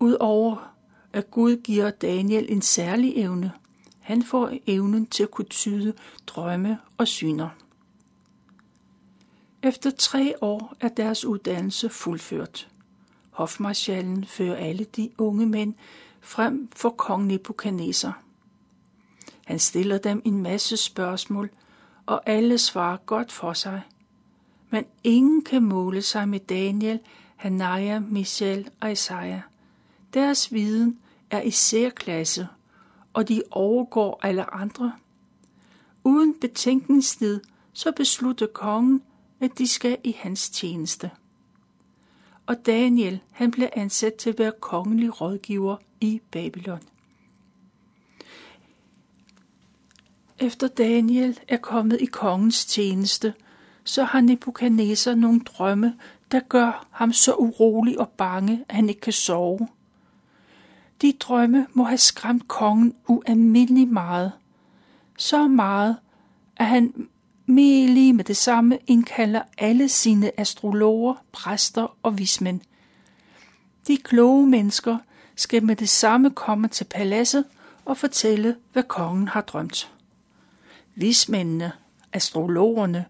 Udover 0.00 0.74
at 1.12 1.30
Gud 1.30 1.56
giver 1.56 1.90
Daniel 1.90 2.46
en 2.52 2.62
særlig 2.62 3.12
evne, 3.16 3.52
han 4.04 4.22
får 4.22 4.52
evnen 4.66 5.06
til 5.06 5.22
at 5.22 5.30
kunne 5.30 5.44
tyde 5.44 5.94
drømme 6.26 6.78
og 6.98 7.08
syner. 7.08 7.48
Efter 9.62 9.90
tre 9.90 10.34
år 10.40 10.74
er 10.80 10.88
deres 10.88 11.24
uddannelse 11.24 11.88
fuldført. 11.88 12.68
Hofmarschallen 13.30 14.24
fører 14.24 14.56
alle 14.56 14.84
de 14.84 15.10
unge 15.18 15.46
mænd 15.46 15.74
frem 16.20 16.68
for 16.76 16.90
kong 16.90 17.26
Nebuchadnezzar. 17.26 18.22
Han 19.44 19.58
stiller 19.58 19.98
dem 19.98 20.22
en 20.24 20.42
masse 20.42 20.76
spørgsmål, 20.76 21.50
og 22.06 22.22
alle 22.26 22.58
svarer 22.58 22.96
godt 22.96 23.32
for 23.32 23.52
sig. 23.52 23.82
Men 24.70 24.84
ingen 25.04 25.44
kan 25.44 25.62
måle 25.62 26.02
sig 26.02 26.28
med 26.28 26.40
Daniel, 26.40 27.00
Hanaya, 27.36 27.98
Michel 27.98 28.70
og 28.80 28.92
Isaiah. 28.92 29.40
Deres 30.14 30.52
viden 30.52 30.98
er 31.30 31.40
i 31.40 31.50
særklasse, 31.50 32.48
og 33.12 33.28
de 33.28 33.42
overgår 33.50 34.20
alle 34.22 34.54
andre. 34.54 34.92
Uden 36.04 36.34
betænkningstid, 36.40 37.40
så 37.72 37.92
beslutter 37.92 38.46
kongen, 38.46 39.02
at 39.40 39.58
de 39.58 39.68
skal 39.68 39.98
i 40.04 40.16
hans 40.18 40.50
tjeneste. 40.50 41.10
Og 42.46 42.66
Daniel, 42.66 43.20
han 43.30 43.50
blev 43.50 43.68
ansat 43.72 44.14
til 44.14 44.30
at 44.30 44.38
være 44.38 44.52
kongelig 44.60 45.20
rådgiver 45.20 45.76
i 46.00 46.20
Babylon. 46.30 46.80
Efter 50.38 50.68
Daniel 50.68 51.40
er 51.48 51.56
kommet 51.56 52.00
i 52.00 52.04
kongens 52.04 52.66
tjeneste, 52.66 53.34
så 53.84 54.04
har 54.04 54.20
Nebuchadnezzar 54.20 55.14
nogle 55.14 55.40
drømme, 55.40 55.94
der 56.32 56.40
gør 56.40 56.86
ham 56.90 57.12
så 57.12 57.34
urolig 57.34 58.00
og 58.00 58.08
bange, 58.08 58.64
at 58.68 58.74
han 58.74 58.88
ikke 58.88 59.00
kan 59.00 59.12
sove. 59.12 59.68
De 61.02 61.12
drømme 61.20 61.66
må 61.72 61.84
have 61.84 61.98
skræmt 61.98 62.48
kongen 62.48 62.94
ualmindelig 63.08 63.88
meget. 63.88 64.32
Så 65.18 65.48
meget, 65.48 65.96
at 66.56 66.66
han 66.66 67.08
med 67.46 67.88
lige 67.88 68.12
med 68.12 68.24
det 68.24 68.36
samme 68.36 68.78
indkalder 68.86 69.42
alle 69.58 69.88
sine 69.88 70.40
astrologer, 70.40 71.14
præster 71.32 71.96
og 72.02 72.18
vismænd. 72.18 72.60
De 73.86 73.96
kloge 73.96 74.46
mennesker 74.46 74.98
skal 75.36 75.64
med 75.64 75.76
det 75.76 75.88
samme 75.88 76.30
komme 76.30 76.68
til 76.68 76.84
paladset 76.84 77.44
og 77.84 77.96
fortælle, 77.96 78.56
hvad 78.72 78.82
kongen 78.82 79.28
har 79.28 79.40
drømt. 79.40 79.92
Vismændene, 80.94 81.72
astrologerne 82.12 83.04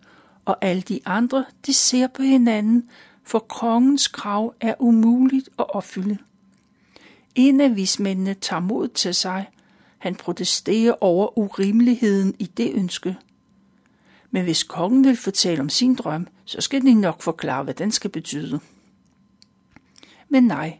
og 0.44 0.56
alle 0.60 0.82
de 0.82 1.00
andre, 1.04 1.44
de 1.66 1.74
ser 1.74 2.06
på 2.06 2.22
hinanden, 2.22 2.90
for 3.22 3.38
kongens 3.38 4.08
krav 4.08 4.54
er 4.60 4.74
umuligt 4.78 5.48
at 5.58 5.74
opfylde. 5.74 6.18
En 7.34 7.60
af 7.60 7.76
vismændene 7.76 8.34
tager 8.34 8.60
mod 8.60 8.88
til 8.88 9.14
sig. 9.14 9.50
Han 9.98 10.14
protesterer 10.14 10.94
over 11.00 11.38
urimeligheden 11.38 12.34
i 12.38 12.46
det 12.46 12.72
ønske. 12.74 13.16
Men 14.30 14.44
hvis 14.44 14.62
kongen 14.62 15.04
vil 15.04 15.16
fortælle 15.16 15.60
om 15.60 15.68
sin 15.68 15.94
drøm, 15.94 16.26
så 16.44 16.60
skal 16.60 16.82
de 16.82 16.94
nok 16.94 17.22
forklare, 17.22 17.64
hvad 17.64 17.74
den 17.74 17.90
skal 17.90 18.10
betyde. 18.10 18.60
Men 20.28 20.44
nej, 20.44 20.78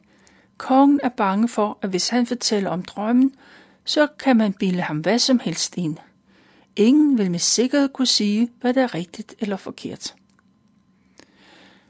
kongen 0.57 1.01
er 1.03 1.09
bange 1.09 1.49
for, 1.49 1.79
at 1.83 1.91
hvis 1.91 2.09
han 2.09 2.27
fortæller 2.27 2.71
om 2.71 2.83
drømmen, 2.83 3.35
så 3.85 4.07
kan 4.19 4.37
man 4.37 4.53
bilde 4.53 4.81
ham 4.81 4.99
hvad 4.99 5.19
som 5.19 5.39
helst 5.39 5.77
ind. 5.77 5.97
Ingen 6.77 7.19
vil 7.19 7.31
med 7.31 7.39
sikkerhed 7.39 7.89
kunne 7.89 8.07
sige, 8.07 8.51
hvad 8.61 8.75
der 8.75 8.83
er 8.83 8.95
rigtigt 8.95 9.35
eller 9.39 9.57
forkert. 9.57 10.15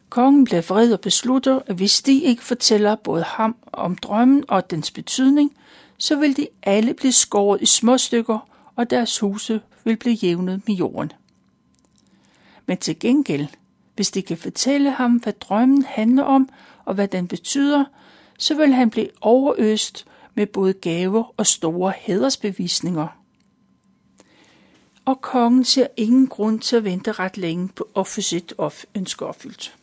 Kongen 0.08 0.44
bliver 0.44 0.62
vred 0.62 0.92
og 0.92 1.00
beslutter, 1.00 1.60
at 1.66 1.76
hvis 1.76 2.02
de 2.02 2.20
ikke 2.20 2.44
fortæller 2.44 2.94
både 2.94 3.22
ham 3.22 3.56
om 3.72 3.96
drømmen 3.96 4.44
og 4.48 4.70
dens 4.70 4.90
betydning, 4.90 5.56
så 5.98 6.16
vil 6.16 6.36
de 6.36 6.48
alle 6.62 6.94
blive 6.94 7.12
skåret 7.12 7.62
i 7.62 7.66
små 7.66 7.98
stykker, 7.98 8.48
og 8.76 8.90
deres 8.90 9.18
huse 9.18 9.60
vil 9.84 9.96
blive 9.96 10.14
jævnet 10.14 10.62
med 10.66 10.74
jorden. 10.74 11.12
Men 12.66 12.76
til 12.76 12.98
gengæld, 12.98 13.46
hvis 13.94 14.10
de 14.10 14.22
kan 14.22 14.36
fortælle 14.36 14.90
ham, 14.90 15.12
hvad 15.12 15.32
drømmen 15.32 15.84
handler 15.84 16.22
om 16.22 16.48
og 16.84 16.94
hvad 16.94 17.08
den 17.08 17.28
betyder, 17.28 17.84
så 18.38 18.54
vil 18.54 18.72
han 18.72 18.90
blive 18.90 19.08
overøst 19.20 20.06
med 20.34 20.46
både 20.46 20.72
gaver 20.72 21.34
og 21.36 21.46
store 21.46 21.92
hædersbevisninger. 21.96 23.23
Og 25.04 25.20
kongen 25.20 25.64
ser 25.64 25.86
ingen 25.96 26.26
grund 26.26 26.60
til 26.60 26.76
at 26.76 26.84
vente 26.84 27.12
ret 27.12 27.36
længe 27.36 27.68
på 27.68 27.88
at 27.96 28.06
få 28.06 28.20
sit 28.20 28.52
ønske 28.94 29.26
opfyldt. 29.26 29.76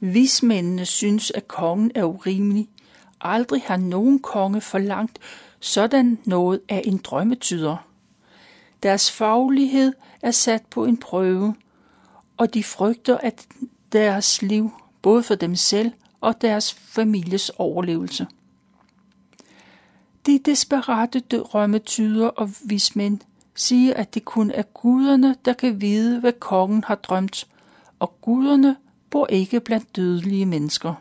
Vismændene 0.00 0.86
synes, 0.86 1.30
at 1.30 1.48
kongen 1.48 1.92
er 1.94 2.04
urimelig. 2.04 2.68
Aldrig 3.20 3.62
har 3.66 3.76
nogen 3.76 4.18
konge 4.18 4.60
forlangt 4.60 5.18
sådan 5.60 6.18
noget 6.24 6.60
af 6.68 6.82
en 6.84 6.98
drømmetyder. 6.98 7.76
Deres 8.82 9.10
faglighed 9.10 9.92
er 10.22 10.30
sat 10.30 10.62
på 10.70 10.84
en 10.84 10.96
prøve, 10.96 11.54
og 12.36 12.54
de 12.54 12.64
frygter, 12.64 13.18
at 13.18 13.46
deres 13.92 14.42
liv, 14.42 14.70
både 15.02 15.22
for 15.22 15.34
dem 15.34 15.56
selv 15.56 15.92
og 16.20 16.40
deres 16.40 16.72
families 16.72 17.50
overlevelse. 17.50 18.26
De 20.26 20.38
desperate 20.38 21.20
drømmetyder 21.20 22.28
og 22.28 22.50
vismænd 22.64 23.20
sige, 23.54 23.94
at 23.94 24.14
det 24.14 24.24
kun 24.24 24.50
er 24.50 24.62
guderne, 24.62 25.36
der 25.44 25.52
kan 25.52 25.80
vide, 25.80 26.20
hvad 26.20 26.32
kongen 26.32 26.84
har 26.84 26.94
drømt, 26.94 27.46
og 27.98 28.20
guderne 28.20 28.76
bor 29.10 29.26
ikke 29.26 29.60
blandt 29.60 29.96
dødelige 29.96 30.46
mennesker. 30.46 30.94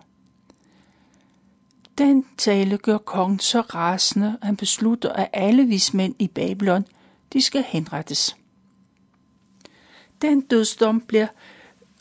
Den 1.98 2.26
tale 2.38 2.78
gør 2.78 2.98
kongen 2.98 3.40
så 3.40 3.62
rasende, 3.62 4.38
at 4.42 4.48
han 4.48 4.58
beslutter, 4.58 5.14
at 5.14 5.30
alle 5.34 5.66
vismænd 5.66 6.16
i 6.20 6.28
Babylon, 6.28 6.86
de 7.34 7.42
skal 7.42 7.64
henrettes. 7.64 8.36
Den 10.22 10.42
dødsdom 10.42 11.02
bliver 11.02 11.28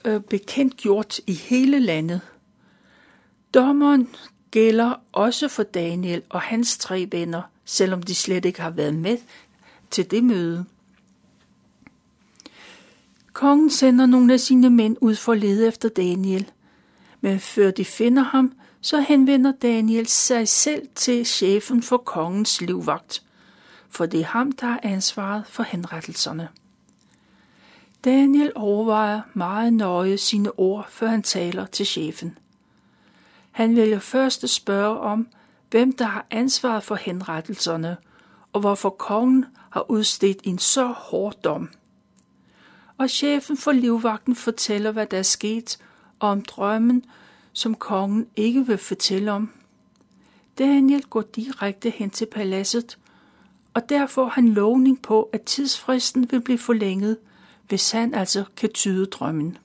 øh, 0.04 0.20
bekendt 0.20 0.76
gjort 0.76 1.20
i 1.26 1.32
hele 1.32 1.80
landet. 1.80 2.20
Dommeren 3.54 4.08
gælder 4.50 4.94
også 5.12 5.48
for 5.48 5.62
Daniel 5.62 6.22
og 6.28 6.40
hans 6.40 6.78
tre 6.78 7.08
venner, 7.12 7.42
selvom 7.64 8.02
de 8.02 8.14
slet 8.14 8.44
ikke 8.44 8.60
har 8.60 8.70
været 8.70 8.94
med 8.94 9.18
til 9.90 10.10
det 10.10 10.24
møde. 10.24 10.64
Kongen 13.32 13.70
sender 13.70 14.06
nogle 14.06 14.32
af 14.32 14.40
sine 14.40 14.70
mænd 14.70 14.96
ud 15.00 15.14
for 15.14 15.32
at 15.32 15.38
lede 15.38 15.68
efter 15.68 15.88
Daniel, 15.88 16.50
men 17.20 17.40
før 17.40 17.70
de 17.70 17.84
finder 17.84 18.22
ham, 18.22 18.52
så 18.80 19.00
henvender 19.00 19.52
Daniel 19.62 20.06
sig 20.06 20.48
selv 20.48 20.88
til 20.94 21.26
chefen 21.26 21.82
for 21.82 21.96
kongens 21.96 22.60
livvagt, 22.60 23.22
for 23.90 24.06
det 24.06 24.20
er 24.20 24.24
ham, 24.24 24.52
der 24.52 24.66
har 24.66 24.80
ansvaret 24.82 25.46
for 25.46 25.62
henrettelserne. 25.62 26.48
Daniel 28.04 28.52
overvejer 28.54 29.20
meget 29.34 29.72
nøje 29.72 30.18
sine 30.18 30.58
ord, 30.58 30.86
før 30.90 31.06
han 31.06 31.22
taler 31.22 31.66
til 31.66 31.86
chefen. 31.86 32.38
Han 33.50 33.76
vælger 33.76 33.98
først 33.98 34.44
at 34.44 34.50
spørge 34.50 35.00
om, 35.00 35.28
hvem 35.70 35.92
der 35.92 36.04
har 36.04 36.26
ansvaret 36.30 36.82
for 36.82 36.94
henrettelserne, 36.94 37.96
og 38.52 38.60
hvorfor 38.60 38.90
kongen 38.90 39.46
har 39.70 39.90
udstedt 39.90 40.38
en 40.44 40.58
så 40.58 40.86
hård 40.86 41.42
dom. 41.44 41.70
Og 42.98 43.10
chefen 43.10 43.56
for 43.56 43.72
livvagten 43.72 44.36
fortæller, 44.36 44.92
hvad 44.92 45.06
der 45.06 45.18
er 45.18 45.22
sket, 45.22 45.78
og 46.18 46.28
om 46.28 46.42
drømmen, 46.42 47.04
som 47.52 47.74
kongen 47.74 48.26
ikke 48.36 48.66
vil 48.66 48.78
fortælle 48.78 49.32
om. 49.32 49.50
Daniel 50.58 51.02
går 51.02 51.22
direkte 51.22 51.90
hen 51.90 52.10
til 52.10 52.26
paladset, 52.26 52.98
og 53.74 53.88
der 53.88 54.06
får 54.06 54.28
han 54.28 54.48
lovning 54.48 55.02
på, 55.02 55.22
at 55.22 55.42
tidsfristen 55.42 56.30
vil 56.30 56.40
blive 56.40 56.58
forlænget, 56.58 57.16
hvis 57.68 57.90
han 57.90 58.14
altså 58.14 58.44
kan 58.56 58.72
tyde 58.72 59.06
drømmen. 59.06 59.58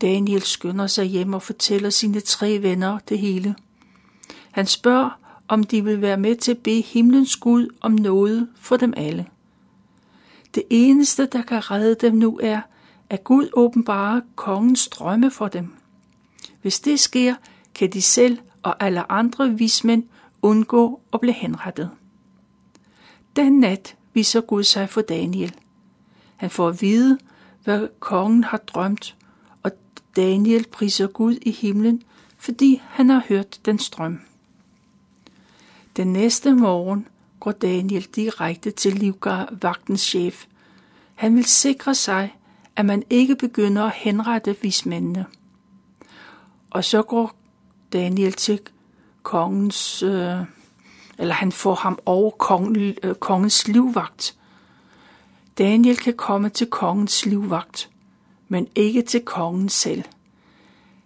Daniel 0.00 0.42
skynder 0.42 0.86
sig 0.86 1.04
hjem 1.04 1.34
og 1.34 1.42
fortæller 1.42 1.90
sine 1.90 2.20
tre 2.20 2.58
venner 2.62 2.98
det 2.98 3.18
hele. 3.18 3.54
Han 4.50 4.66
spørger, 4.66 5.21
om 5.52 5.64
de 5.64 5.84
vil 5.84 6.02
være 6.02 6.16
med 6.16 6.36
til 6.36 6.50
at 6.50 6.58
bede 6.58 6.80
himlens 6.80 7.36
Gud 7.36 7.68
om 7.80 7.92
noget 7.92 8.48
for 8.56 8.76
dem 8.76 8.94
alle. 8.96 9.26
Det 10.54 10.62
eneste, 10.70 11.26
der 11.26 11.42
kan 11.42 11.70
redde 11.70 11.94
dem 11.94 12.14
nu 12.14 12.38
er, 12.42 12.60
at 13.10 13.24
Gud 13.24 13.48
åbenbarer 13.52 14.20
kongens 14.36 14.88
drømme 14.88 15.30
for 15.30 15.48
dem. 15.48 15.74
Hvis 16.62 16.80
det 16.80 17.00
sker, 17.00 17.34
kan 17.74 17.92
de 17.92 18.02
selv 18.02 18.38
og 18.62 18.84
alle 18.84 19.12
andre 19.12 19.58
vismænd 19.58 20.04
undgå 20.42 21.00
at 21.12 21.20
blive 21.20 21.34
henrettet. 21.34 21.90
Den 23.36 23.60
nat 23.60 23.96
viser 24.14 24.40
Gud 24.40 24.62
sig 24.64 24.88
for 24.88 25.00
Daniel. 25.00 25.54
Han 26.36 26.50
får 26.50 26.68
at 26.68 26.82
vide, 26.82 27.18
hvad 27.64 27.88
kongen 28.00 28.44
har 28.44 28.58
drømt, 28.58 29.16
og 29.62 29.70
Daniel 30.16 30.66
priser 30.72 31.06
Gud 31.06 31.36
i 31.42 31.50
himlen, 31.50 32.02
fordi 32.38 32.82
han 32.84 33.10
har 33.10 33.24
hørt 33.28 33.60
den 33.64 33.78
strøm. 33.78 34.20
Den 35.96 36.12
næste 36.12 36.54
morgen 36.54 37.08
går 37.40 37.52
Daniel 37.52 38.02
direkte 38.02 38.70
til 38.70 38.92
livvagtens 38.92 40.00
chef. 40.00 40.46
Han 41.14 41.36
vil 41.36 41.44
sikre 41.44 41.94
sig, 41.94 42.36
at 42.76 42.86
man 42.86 43.02
ikke 43.10 43.36
begynder 43.36 43.82
at 43.82 43.92
henrette 43.94 44.56
vismændene. 44.62 45.26
Og 46.70 46.84
så 46.84 47.02
går 47.02 47.32
Daniel 47.92 48.32
til 48.32 48.60
kongens, 49.22 50.02
øh, 50.02 50.36
eller 51.18 51.34
han 51.34 51.52
får 51.52 51.74
ham 51.74 51.98
over 52.06 52.30
kongen, 52.30 52.94
øh, 53.02 53.14
kongens 53.14 53.68
livvagt. 53.68 54.36
Daniel 55.58 55.96
kan 55.96 56.14
komme 56.16 56.48
til 56.48 56.66
kongens 56.66 57.26
livvagt, 57.26 57.90
men 58.48 58.68
ikke 58.74 59.02
til 59.02 59.20
kongen 59.20 59.68
selv. 59.68 60.04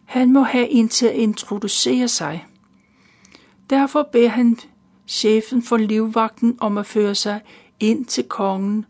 Han 0.05 0.33
må 0.33 0.43
have 0.43 0.69
en 0.69 0.89
til 0.89 1.07
at 1.07 1.15
introducere 1.15 2.09
sig. 2.09 2.47
Derfor 3.71 4.09
beder 4.13 4.29
han 4.29 4.59
chefen 5.07 5.63
for 5.63 5.77
livvagten 5.77 6.59
om 6.61 6.79
at 6.79 6.87
føre 6.87 7.15
sig 7.15 7.41
ind 7.81 8.07
til 8.07 8.25
kongen, 8.25 8.87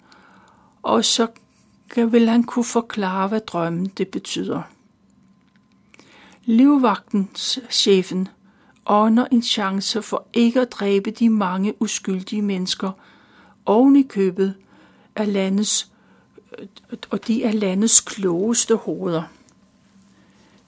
og 0.83 1.05
så 1.05 1.27
vil 1.97 2.29
han 2.29 2.43
kunne 2.43 2.65
forklare, 2.65 3.29
hvad 3.29 3.41
drømmen 3.41 3.87
det 3.87 4.09
betyder. 4.09 4.63
Livvagtens 6.45 7.61
chefen 7.71 8.29
ånder 8.87 9.27
en 9.31 9.43
chance 9.43 10.03
for 10.03 10.27
ikke 10.33 10.61
at 10.61 10.73
dræbe 10.73 11.11
de 11.11 11.31
mange 11.31 11.83
uskyldige 11.83 12.43
mennesker 12.43 12.91
oven 13.67 13.97
i 13.97 14.03
købet 14.03 14.55
af 15.17 15.33
landets, 15.33 15.91
og 17.11 17.27
de 17.27 17.45
er 17.45 17.53
landets 17.53 18.01
klogeste 18.01 18.75
hoveder. 18.75 19.23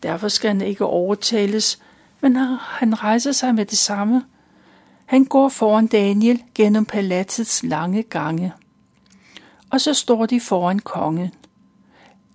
Derfor 0.03 0.29
skal 0.29 0.49
han 0.49 0.61
ikke 0.61 0.85
overtales, 0.85 1.83
men 2.21 2.37
han 2.61 3.03
rejser 3.03 3.33
sig 3.33 3.55
med 3.55 3.67
det 3.67 3.79
samme. 3.79 4.25
Han 5.09 5.25
går 5.25 5.49
foran 5.49 5.87
Daniel 5.87 6.43
gennem 6.55 6.85
palatsets 6.85 7.63
lange 7.63 8.03
gange. 8.03 8.53
Og 9.71 9.81
så 9.81 9.95
står 9.95 10.27
de 10.27 10.41
foran 10.41 10.79
kongen. 10.79 11.31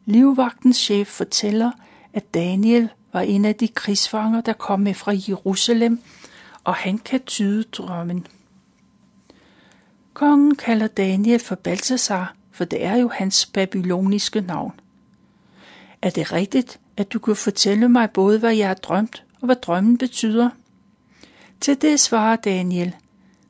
Livvagtens 0.05 0.77
chef 0.77 1.07
fortæller, 1.07 1.71
at 2.13 2.33
Daniel 2.33 2.89
var 3.11 3.21
en 3.21 3.45
af 3.45 3.55
de 3.55 3.67
krigsfanger, 3.67 4.41
der 4.41 4.53
kom 4.53 4.79
med 4.79 4.93
fra 4.93 5.13
Jerusalem, 5.27 5.99
og 6.63 6.73
han 6.73 6.97
kan 6.97 7.19
tyde 7.23 7.63
drømmen. 7.63 8.27
Kongen 10.13 10.55
kalder 10.55 10.87
Daniel 10.87 11.39
for 11.39 11.55
Balthasar, 11.55 12.35
for 12.51 12.65
det 12.65 12.85
er 12.85 12.95
jo 12.95 13.09
hans 13.09 13.45
babyloniske 13.45 14.41
navn. 14.41 14.73
Er 16.01 16.09
det 16.09 16.31
rigtigt, 16.31 16.79
at 16.97 17.13
du 17.13 17.19
kan 17.19 17.35
fortælle 17.35 17.89
mig 17.89 18.11
både, 18.11 18.39
hvad 18.39 18.55
jeg 18.55 18.67
har 18.67 18.73
drømt, 18.73 19.23
og 19.41 19.45
hvad 19.45 19.55
drømmen 19.55 19.97
betyder? 19.97 20.49
Til 21.63 21.81
det 21.81 21.99
svarer 21.99 22.35
Daniel, 22.35 22.95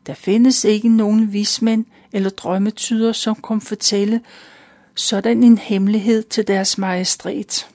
der 0.06 0.14
findes 0.14 0.64
ikke 0.64 0.90
nogen 0.90 1.34
vismænd 1.34 1.86
eller 2.12 2.30
drømmetyder, 2.30 3.12
som 3.12 3.36
kan 3.48 3.62
fortælle 3.62 4.22
sådan 4.96 5.44
en 5.44 5.58
hemmelighed 5.58 6.24
til 6.24 6.48
deres 6.48 6.78
majestæt. 6.78 7.70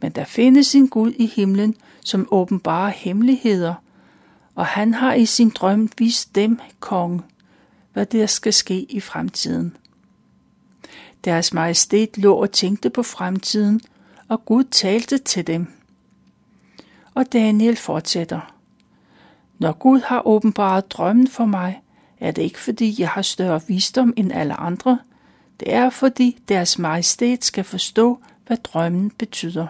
Men 0.00 0.12
der 0.12 0.24
findes 0.24 0.74
en 0.74 0.88
Gud 0.88 1.12
i 1.12 1.26
himlen, 1.26 1.74
som 2.00 2.28
åbenbarer 2.30 2.90
hemmeligheder, 2.90 3.74
og 4.54 4.66
han 4.66 4.94
har 4.94 5.14
i 5.14 5.26
sin 5.26 5.50
drøm 5.50 5.90
vist 5.98 6.34
dem, 6.34 6.60
konge, 6.80 7.22
hvad 7.92 8.06
der 8.06 8.26
skal 8.26 8.52
ske 8.52 8.82
i 8.82 9.00
fremtiden. 9.00 9.76
Deres 11.24 11.52
majestæt 11.52 12.18
lå 12.18 12.34
og 12.34 12.52
tænkte 12.52 12.90
på 12.90 13.02
fremtiden, 13.02 13.80
og 14.28 14.44
Gud 14.44 14.64
talte 14.64 15.18
til 15.18 15.46
dem. 15.46 15.66
Og 17.14 17.32
Daniel 17.32 17.76
fortsætter. 17.76 18.53
Når 19.58 19.72
Gud 19.72 20.00
har 20.00 20.26
åbenbaret 20.26 20.92
drømmen 20.92 21.28
for 21.28 21.44
mig, 21.44 21.82
er 22.20 22.30
det 22.30 22.42
ikke 22.42 22.60
fordi 22.60 22.94
jeg 22.98 23.08
har 23.08 23.22
større 23.22 23.60
visdom 23.68 24.14
end 24.16 24.32
alle 24.32 24.54
andre. 24.54 24.98
Det 25.60 25.72
er 25.72 25.90
fordi 25.90 26.38
deres 26.48 26.78
majestæt 26.78 27.44
skal 27.44 27.64
forstå, 27.64 28.20
hvad 28.46 28.56
drømmen 28.56 29.10
betyder. 29.10 29.66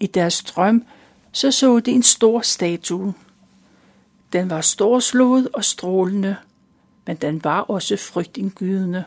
I 0.00 0.06
deres 0.06 0.42
drøm 0.42 0.84
så 1.32 1.50
så 1.50 1.80
de 1.80 1.90
en 1.90 2.02
stor 2.02 2.40
statue. 2.40 3.14
Den 4.32 4.50
var 4.50 4.60
storslået 4.60 5.48
og 5.54 5.64
strålende, 5.64 6.36
men 7.06 7.16
den 7.16 7.44
var 7.44 7.60
også 7.60 7.96
frygtindgydende. 7.96 9.04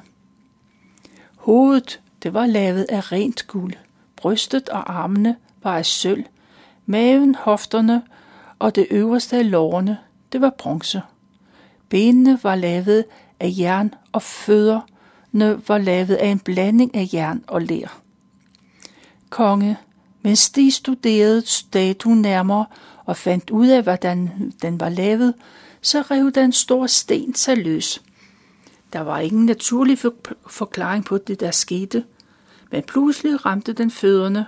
Hovedet, 1.36 2.02
det 2.24 2.34
var 2.34 2.46
lavet 2.46 2.86
af 2.90 3.12
rent 3.12 3.48
guld. 3.48 3.74
Brystet 4.16 4.70
og 4.70 4.94
armene 4.94 5.36
var 5.64 5.78
af 5.78 5.86
sølv. 5.86 6.24
Maven, 6.86 7.36
hofterne 7.36 8.02
og 8.60 8.76
det 8.76 8.88
øverste 8.92 9.38
af 9.38 9.52
lårene, 9.52 9.98
det 10.32 10.42
var 10.42 10.50
bronze. 10.58 11.02
Benene 11.90 12.40
var 12.44 12.56
lavet 12.56 13.06
af 13.40 13.54
jern, 13.60 13.94
og 14.12 14.22
fødderne 14.22 15.62
var 15.68 15.78
lavet 15.78 16.16
af 16.16 16.28
en 16.28 16.40
blanding 16.40 16.96
af 16.96 17.10
jern 17.14 17.44
og 17.48 17.62
ler. 17.62 18.02
Konge, 19.30 19.78
mens 20.22 20.50
de 20.50 20.72
studerede 20.72 21.42
statuen 21.46 22.22
nærmere 22.22 22.66
og 23.06 23.18
fandt 23.18 23.50
ud 23.50 23.68
af, 23.68 23.84
hvordan 23.84 24.32
den 24.62 24.80
var 24.80 24.90
lavet, 24.90 25.34
så 25.82 26.02
rev 26.02 26.32
den 26.32 26.52
stor 26.52 26.88
sten 26.88 27.36
sig 27.36 27.58
løs. 27.58 28.02
Der 28.94 29.00
var 29.00 29.20
ingen 29.20 29.46
naturlig 29.46 29.98
forklaring 30.48 31.06
på 31.06 31.18
det, 31.18 31.40
der 31.40 31.52
skete, 31.52 32.04
men 32.72 32.84
pludselig 32.84 33.46
ramte 33.46 33.74
den 33.74 33.92
fødderne, 33.92 34.46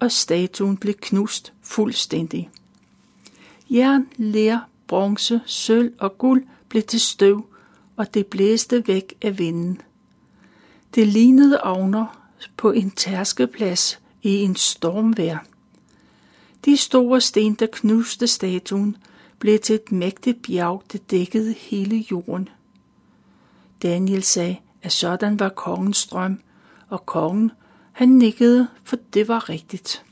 og 0.00 0.12
statuen 0.12 0.76
blev 0.76 0.94
knust 0.94 1.52
fuldstændig. 1.62 2.50
Jern, 3.72 4.08
ler, 4.16 4.60
bronze, 4.86 5.40
sølv 5.46 5.92
og 5.98 6.18
guld 6.18 6.46
blev 6.68 6.82
til 6.82 7.00
støv, 7.00 7.46
og 7.96 8.14
det 8.14 8.26
blæste 8.26 8.88
væk 8.88 9.14
af 9.22 9.38
vinden. 9.38 9.80
Det 10.94 11.08
lignede 11.08 11.60
ovner 11.62 12.28
på 12.56 12.70
en 12.70 12.90
tærskeplads 12.90 14.00
i 14.22 14.30
en 14.30 14.56
stormvær. 14.56 15.46
De 16.64 16.76
store 16.76 17.20
sten, 17.20 17.54
der 17.54 17.66
knuste 17.72 18.26
statuen, 18.26 18.96
blev 19.38 19.58
til 19.58 19.74
et 19.74 19.92
mægtigt 19.92 20.42
bjerg, 20.42 20.82
der 20.92 20.98
dækkede 20.98 21.52
hele 21.52 22.04
jorden. 22.10 22.48
Daniel 23.82 24.22
sagde, 24.22 24.56
at 24.82 24.92
sådan 24.92 25.40
var 25.40 25.48
kongens 25.48 26.06
drøm, 26.06 26.40
og 26.88 27.06
kongen, 27.06 27.52
han 27.92 28.08
nikkede, 28.08 28.68
for 28.84 28.96
det 29.14 29.28
var 29.28 29.48
rigtigt. 29.48 30.04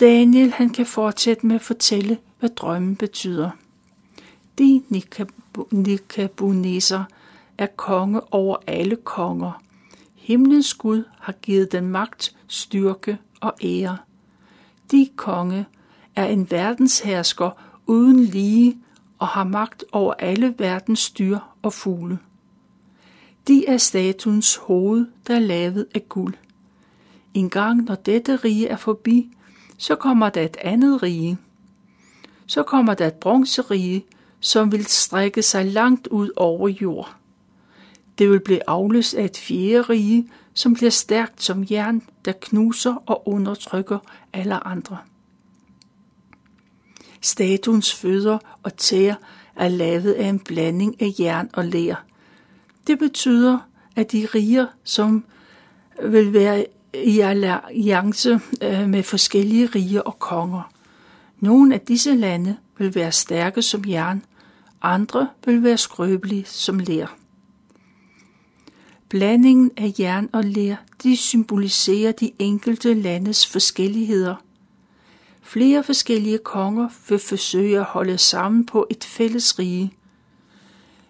Daniel 0.00 0.50
han 0.50 0.70
kan 0.70 0.86
fortsætte 0.86 1.46
med 1.46 1.56
at 1.56 1.62
fortælle, 1.62 2.18
hvad 2.38 2.50
drømmen 2.50 2.96
betyder. 2.96 3.50
De 4.58 4.82
Nikabuneser 5.70 7.04
er 7.58 7.66
konge 7.66 8.32
over 8.34 8.56
alle 8.66 8.96
konger. 8.96 9.62
Himlens 10.14 10.74
Gud 10.74 11.04
har 11.18 11.32
givet 11.32 11.72
den 11.72 11.88
magt, 11.88 12.36
styrke 12.46 13.18
og 13.40 13.54
ære. 13.62 13.98
De 14.90 15.08
konge 15.16 15.66
er 16.16 16.26
en 16.26 16.50
verdenshersker 16.50 17.50
uden 17.86 18.24
lige 18.24 18.78
og 19.18 19.26
har 19.26 19.44
magt 19.44 19.84
over 19.92 20.14
alle 20.18 20.54
verdens 20.58 21.10
dyr 21.10 21.38
og 21.62 21.72
fugle. 21.72 22.18
De 23.48 23.66
er 23.66 23.76
statuens 23.76 24.56
hoved, 24.56 25.06
der 25.26 25.34
er 25.34 25.40
lavet 25.40 25.86
af 25.94 26.08
guld. 26.08 26.34
En 27.34 27.50
gang 27.50 27.84
når 27.84 27.94
dette 27.94 28.36
rige 28.36 28.68
er 28.68 28.76
forbi, 28.76 29.30
så 29.80 29.94
kommer 29.94 30.30
der 30.30 30.42
et 30.42 30.56
andet 30.60 31.02
rige. 31.02 31.38
Så 32.46 32.62
kommer 32.62 32.94
der 32.94 33.06
et 33.06 33.14
bronzerige, 33.14 34.04
som 34.40 34.72
vil 34.72 34.86
strække 34.86 35.42
sig 35.42 35.66
langt 35.66 36.06
ud 36.06 36.30
over 36.36 36.68
jord. 36.68 37.16
Det 38.18 38.30
vil 38.30 38.40
blive 38.40 38.60
afløst 38.66 39.14
af 39.14 39.24
et 39.24 39.36
fjerde 39.36 39.82
rige, 39.82 40.30
som 40.54 40.74
bliver 40.74 40.90
stærkt 40.90 41.42
som 41.42 41.66
jern, 41.70 42.02
der 42.24 42.32
knuser 42.40 42.94
og 43.06 43.28
undertrykker 43.28 43.98
alle 44.32 44.66
andre. 44.66 44.98
Statuens 47.20 47.94
fødder 47.94 48.38
og 48.62 48.76
tæer 48.76 49.14
er 49.56 49.68
lavet 49.68 50.12
af 50.12 50.26
en 50.26 50.38
blanding 50.38 51.02
af 51.02 51.14
jern 51.18 51.50
og 51.52 51.64
ler. 51.64 51.96
Det 52.86 52.98
betyder, 52.98 53.58
at 53.96 54.12
de 54.12 54.28
riger, 54.34 54.66
som 54.84 55.24
vil 56.02 56.32
være 56.32 56.66
i 56.94 57.20
alliance 57.20 58.40
øh, 58.62 58.88
med 58.88 59.02
forskellige 59.02 59.66
riger 59.66 60.00
og 60.00 60.18
konger. 60.18 60.72
Nogle 61.40 61.74
af 61.74 61.80
disse 61.80 62.14
lande 62.14 62.56
vil 62.78 62.94
være 62.94 63.12
stærke 63.12 63.62
som 63.62 63.84
jern, 63.88 64.24
andre 64.82 65.28
vil 65.44 65.62
være 65.62 65.78
skrøbelige 65.78 66.44
som 66.44 66.78
ler. 66.78 67.06
Blandingen 69.08 69.70
af 69.76 69.92
jern 69.98 70.28
og 70.32 70.44
ler, 70.44 70.76
de 71.02 71.16
symboliserer 71.16 72.12
de 72.12 72.30
enkelte 72.38 72.94
landes 72.94 73.46
forskelligheder. 73.46 74.34
Flere 75.42 75.84
forskellige 75.84 76.38
konger 76.38 76.88
vil 77.08 77.18
forsøge 77.18 77.78
at 77.78 77.84
holde 77.84 78.18
sammen 78.18 78.66
på 78.66 78.86
et 78.90 79.04
fælles 79.04 79.58
rige. 79.58 79.92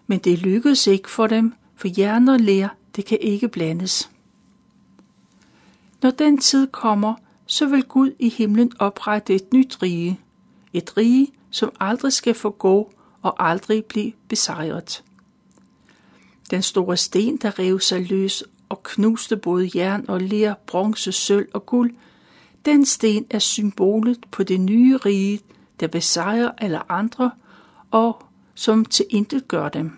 Men 0.07 0.19
det 0.19 0.39
lykkedes 0.39 0.87
ikke 0.87 1.09
for 1.09 1.27
dem, 1.27 1.53
for 1.75 1.87
jern 1.97 2.27
og 2.27 2.39
ler, 2.39 2.69
det 2.95 3.05
kan 3.05 3.17
ikke 3.21 3.47
blandes. 3.47 4.10
Når 6.01 6.11
den 6.11 6.37
tid 6.37 6.67
kommer, 6.67 7.15
så 7.45 7.65
vil 7.65 7.83
Gud 7.83 8.11
i 8.19 8.29
himlen 8.29 8.71
oprette 8.79 9.35
et 9.35 9.53
nyt 9.53 9.81
rige. 9.83 10.19
Et 10.73 10.97
rige, 10.97 11.27
som 11.49 11.71
aldrig 11.79 12.13
skal 12.13 12.33
forgå 12.33 12.93
og 13.21 13.49
aldrig 13.49 13.85
blive 13.85 14.11
besejret. 14.27 15.03
Den 16.51 16.61
store 16.61 16.97
sten, 16.97 17.37
der 17.37 17.59
rev 17.59 17.79
sig 17.79 18.09
løs 18.09 18.43
og 18.69 18.83
knuste 18.83 19.37
både 19.37 19.69
jern 19.75 20.05
og 20.07 20.21
ler, 20.21 20.53
bronze, 20.67 21.11
sølv 21.11 21.47
og 21.53 21.65
guld, 21.65 21.95
den 22.65 22.85
sten 22.85 23.25
er 23.29 23.39
symbolet 23.39 24.25
på 24.31 24.43
det 24.43 24.59
nye 24.59 24.97
rige, 24.97 25.39
der 25.79 25.87
besejrer 25.87 26.51
alle 26.57 26.91
andre 26.91 27.31
og 27.91 28.23
som 28.55 28.85
til 28.85 29.05
intet 29.09 29.47
gør 29.47 29.69
dem. 29.69 29.91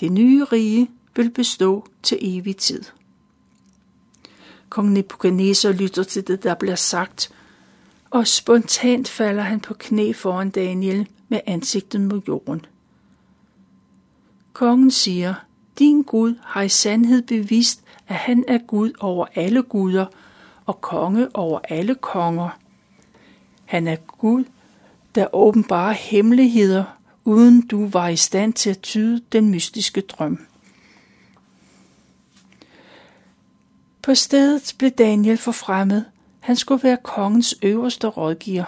Det 0.00 0.12
nye 0.12 0.44
rige 0.44 0.90
vil 1.16 1.30
bestå 1.30 1.86
til 2.02 2.18
evig 2.20 2.56
tid. 2.56 2.82
Kong 4.74 4.92
Nebuchadnezzar 4.92 5.72
lytter 5.72 6.02
til 6.02 6.26
det, 6.26 6.42
der 6.42 6.54
bliver 6.54 6.74
sagt, 6.74 7.32
og 8.10 8.26
spontant 8.26 9.08
falder 9.08 9.42
han 9.42 9.60
på 9.60 9.74
knæ 9.74 10.12
foran 10.12 10.50
Daniel 10.50 11.08
med 11.28 11.40
ansigtet 11.46 12.00
mod 12.00 12.20
jorden. 12.28 12.66
Kongen 14.52 14.90
siger, 14.90 15.34
din 15.78 16.02
Gud 16.02 16.34
har 16.42 16.62
i 16.62 16.68
sandhed 16.68 17.22
bevist, 17.22 17.82
at 18.08 18.14
han 18.14 18.44
er 18.48 18.58
Gud 18.58 18.92
over 19.00 19.26
alle 19.34 19.62
guder 19.62 20.06
og 20.66 20.80
konge 20.80 21.36
over 21.36 21.60
alle 21.68 21.94
konger. 21.94 22.58
Han 23.64 23.88
er 23.88 23.96
Gud, 23.96 24.44
der 25.14 25.34
åbenbarer 25.34 25.92
hemmeligheder, 25.92 26.84
uden 27.24 27.66
du 27.66 27.88
var 27.88 28.08
i 28.08 28.16
stand 28.16 28.52
til 28.52 28.70
at 28.70 28.80
tyde 28.80 29.22
den 29.32 29.50
mystiske 29.50 30.00
drøm. 30.00 30.46
På 34.04 34.14
stedet 34.14 34.74
blev 34.78 34.90
Daniel 34.90 35.38
forfremmet. 35.38 36.04
Han 36.40 36.56
skulle 36.56 36.82
være 36.82 36.98
kongens 37.02 37.54
øverste 37.62 38.06
rådgiver, 38.06 38.64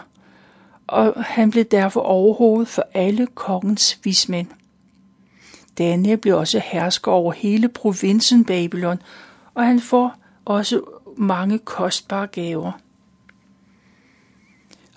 og 0.86 1.24
han 1.24 1.50
blev 1.50 1.64
derfor 1.64 2.00
overhovedet 2.00 2.68
for 2.68 2.84
alle 2.94 3.26
kongens 3.26 3.98
vismænd. 4.04 4.46
Daniel 5.78 6.16
blev 6.16 6.36
også 6.36 6.60
hersker 6.64 7.12
over 7.12 7.32
hele 7.32 7.68
provinsen 7.68 8.44
Babylon, 8.44 9.02
og 9.54 9.66
han 9.66 9.80
får 9.80 10.14
også 10.44 10.82
mange 11.16 11.58
kostbare 11.58 12.26
gaver. 12.26 12.72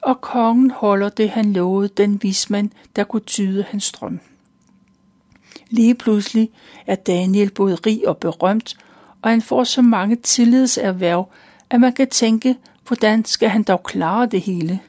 Og 0.02 0.21
kongen 0.21 0.71
holder 0.71 1.10
det, 1.10 1.30
han 1.30 1.54
lovede 1.54 1.89
den 1.97 2.23
vismand, 2.23 2.69
der 2.95 3.04
kunne 3.04 3.21
tyde 3.21 3.63
hans 3.63 3.91
drøm. 3.91 4.19
Lige 5.69 5.95
pludselig 5.95 6.49
er 6.88 6.95
Daniel 6.95 7.52
både 7.52 7.75
rig 7.75 8.08
og 8.08 8.17
berømt, 8.17 8.78
og 9.21 9.29
han 9.29 9.41
får 9.41 9.63
så 9.63 9.82
mange 9.82 10.15
tillidserhverv, 10.15 11.32
at 11.69 11.82
man 11.82 11.93
kan 11.93 12.10
tænke, 12.10 12.58
hvordan 12.88 13.25
skal 13.25 13.49
han 13.49 13.63
dog 13.63 13.84
klare 13.84 14.25
det 14.25 14.41
hele? 14.41 14.79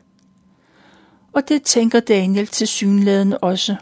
Og 1.32 1.48
det 1.48 1.62
tænker 1.62 2.00
Daniel 2.00 2.46
til 2.46 2.68
synlæden 2.68 3.34
også, 3.42 3.76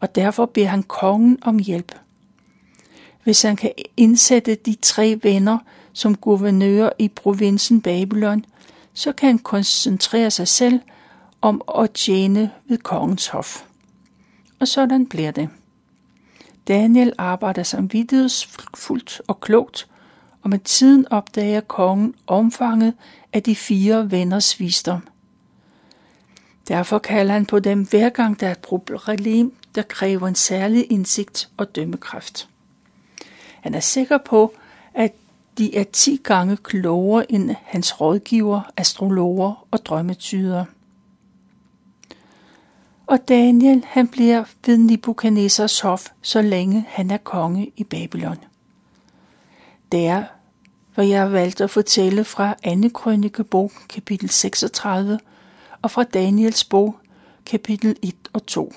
og 0.00 0.14
derfor 0.14 0.46
beder 0.46 0.66
han 0.66 0.82
kongen 0.82 1.38
om 1.42 1.58
hjælp. 1.58 1.94
Hvis 3.24 3.42
han 3.42 3.56
kan 3.56 3.72
indsætte 3.96 4.54
de 4.54 4.76
tre 4.82 5.18
venner 5.22 5.58
som 5.92 6.16
guvernører 6.16 6.90
i 6.98 7.08
provinsen 7.08 7.82
Babylon, 7.82 8.44
så 8.94 9.12
kan 9.12 9.26
han 9.26 9.38
koncentrere 9.38 10.30
sig 10.30 10.48
selv 10.48 10.80
om 11.40 11.62
at 11.78 11.90
tjene 11.90 12.50
ved 12.68 12.78
kongens 12.78 13.26
hof. 13.26 13.64
Og 14.60 14.68
sådan 14.68 15.06
bliver 15.06 15.30
det. 15.30 15.48
Daniel 16.70 17.12
arbejder 17.18 17.62
samvittighedsfuldt 17.62 19.22
og 19.28 19.40
klogt, 19.40 19.88
og 20.42 20.50
med 20.50 20.58
tiden 20.58 21.06
opdager 21.12 21.60
kongen 21.60 22.14
omfanget 22.26 22.94
af 23.32 23.42
de 23.42 23.56
fire 23.56 24.10
venners 24.10 24.60
visdom. 24.60 25.08
Derfor 26.68 26.98
kalder 26.98 27.32
han 27.32 27.46
på 27.46 27.58
dem 27.58 27.86
hver 27.86 28.08
gang 28.08 28.40
der 28.40 28.46
er 28.46 28.52
et 28.52 28.58
problem, 28.58 29.54
der 29.74 29.82
kræver 29.82 30.28
en 30.28 30.34
særlig 30.34 30.92
indsigt 30.92 31.48
og 31.56 31.76
dømmekraft. 31.76 32.48
Han 33.60 33.74
er 33.74 33.80
sikker 33.80 34.18
på, 34.18 34.54
at 34.94 35.12
de 35.58 35.76
er 35.76 35.84
ti 35.92 36.20
gange 36.24 36.56
klogere 36.56 37.32
end 37.32 37.54
hans 37.64 38.00
rådgiver, 38.00 38.60
astrologer 38.76 39.66
og 39.70 39.86
drømmetyder. 39.86 40.64
Og 43.10 43.28
Daniel, 43.28 43.84
han 43.86 44.08
bliver 44.08 44.44
ved 44.66 44.78
Nebuchadnezzars 44.78 45.80
hof, 45.80 46.06
så 46.22 46.42
længe 46.42 46.84
han 46.88 47.10
er 47.10 47.16
konge 47.16 47.72
i 47.76 47.84
Babylon. 47.84 48.36
Det 49.92 50.06
er, 50.06 50.24
hvad 50.94 51.06
jeg 51.06 51.20
har 51.20 51.28
valgt 51.28 51.60
at 51.60 51.70
fortælle 51.70 52.24
fra 52.24 52.54
2. 52.82 52.88
Krønikebog, 52.94 53.72
kapitel 53.88 54.30
36, 54.30 55.18
og 55.82 55.90
fra 55.90 56.02
Daniels 56.02 56.64
bog, 56.64 56.96
kapitel 57.46 57.96
1 58.02 58.14
og 58.32 58.46
2. 58.46 58.72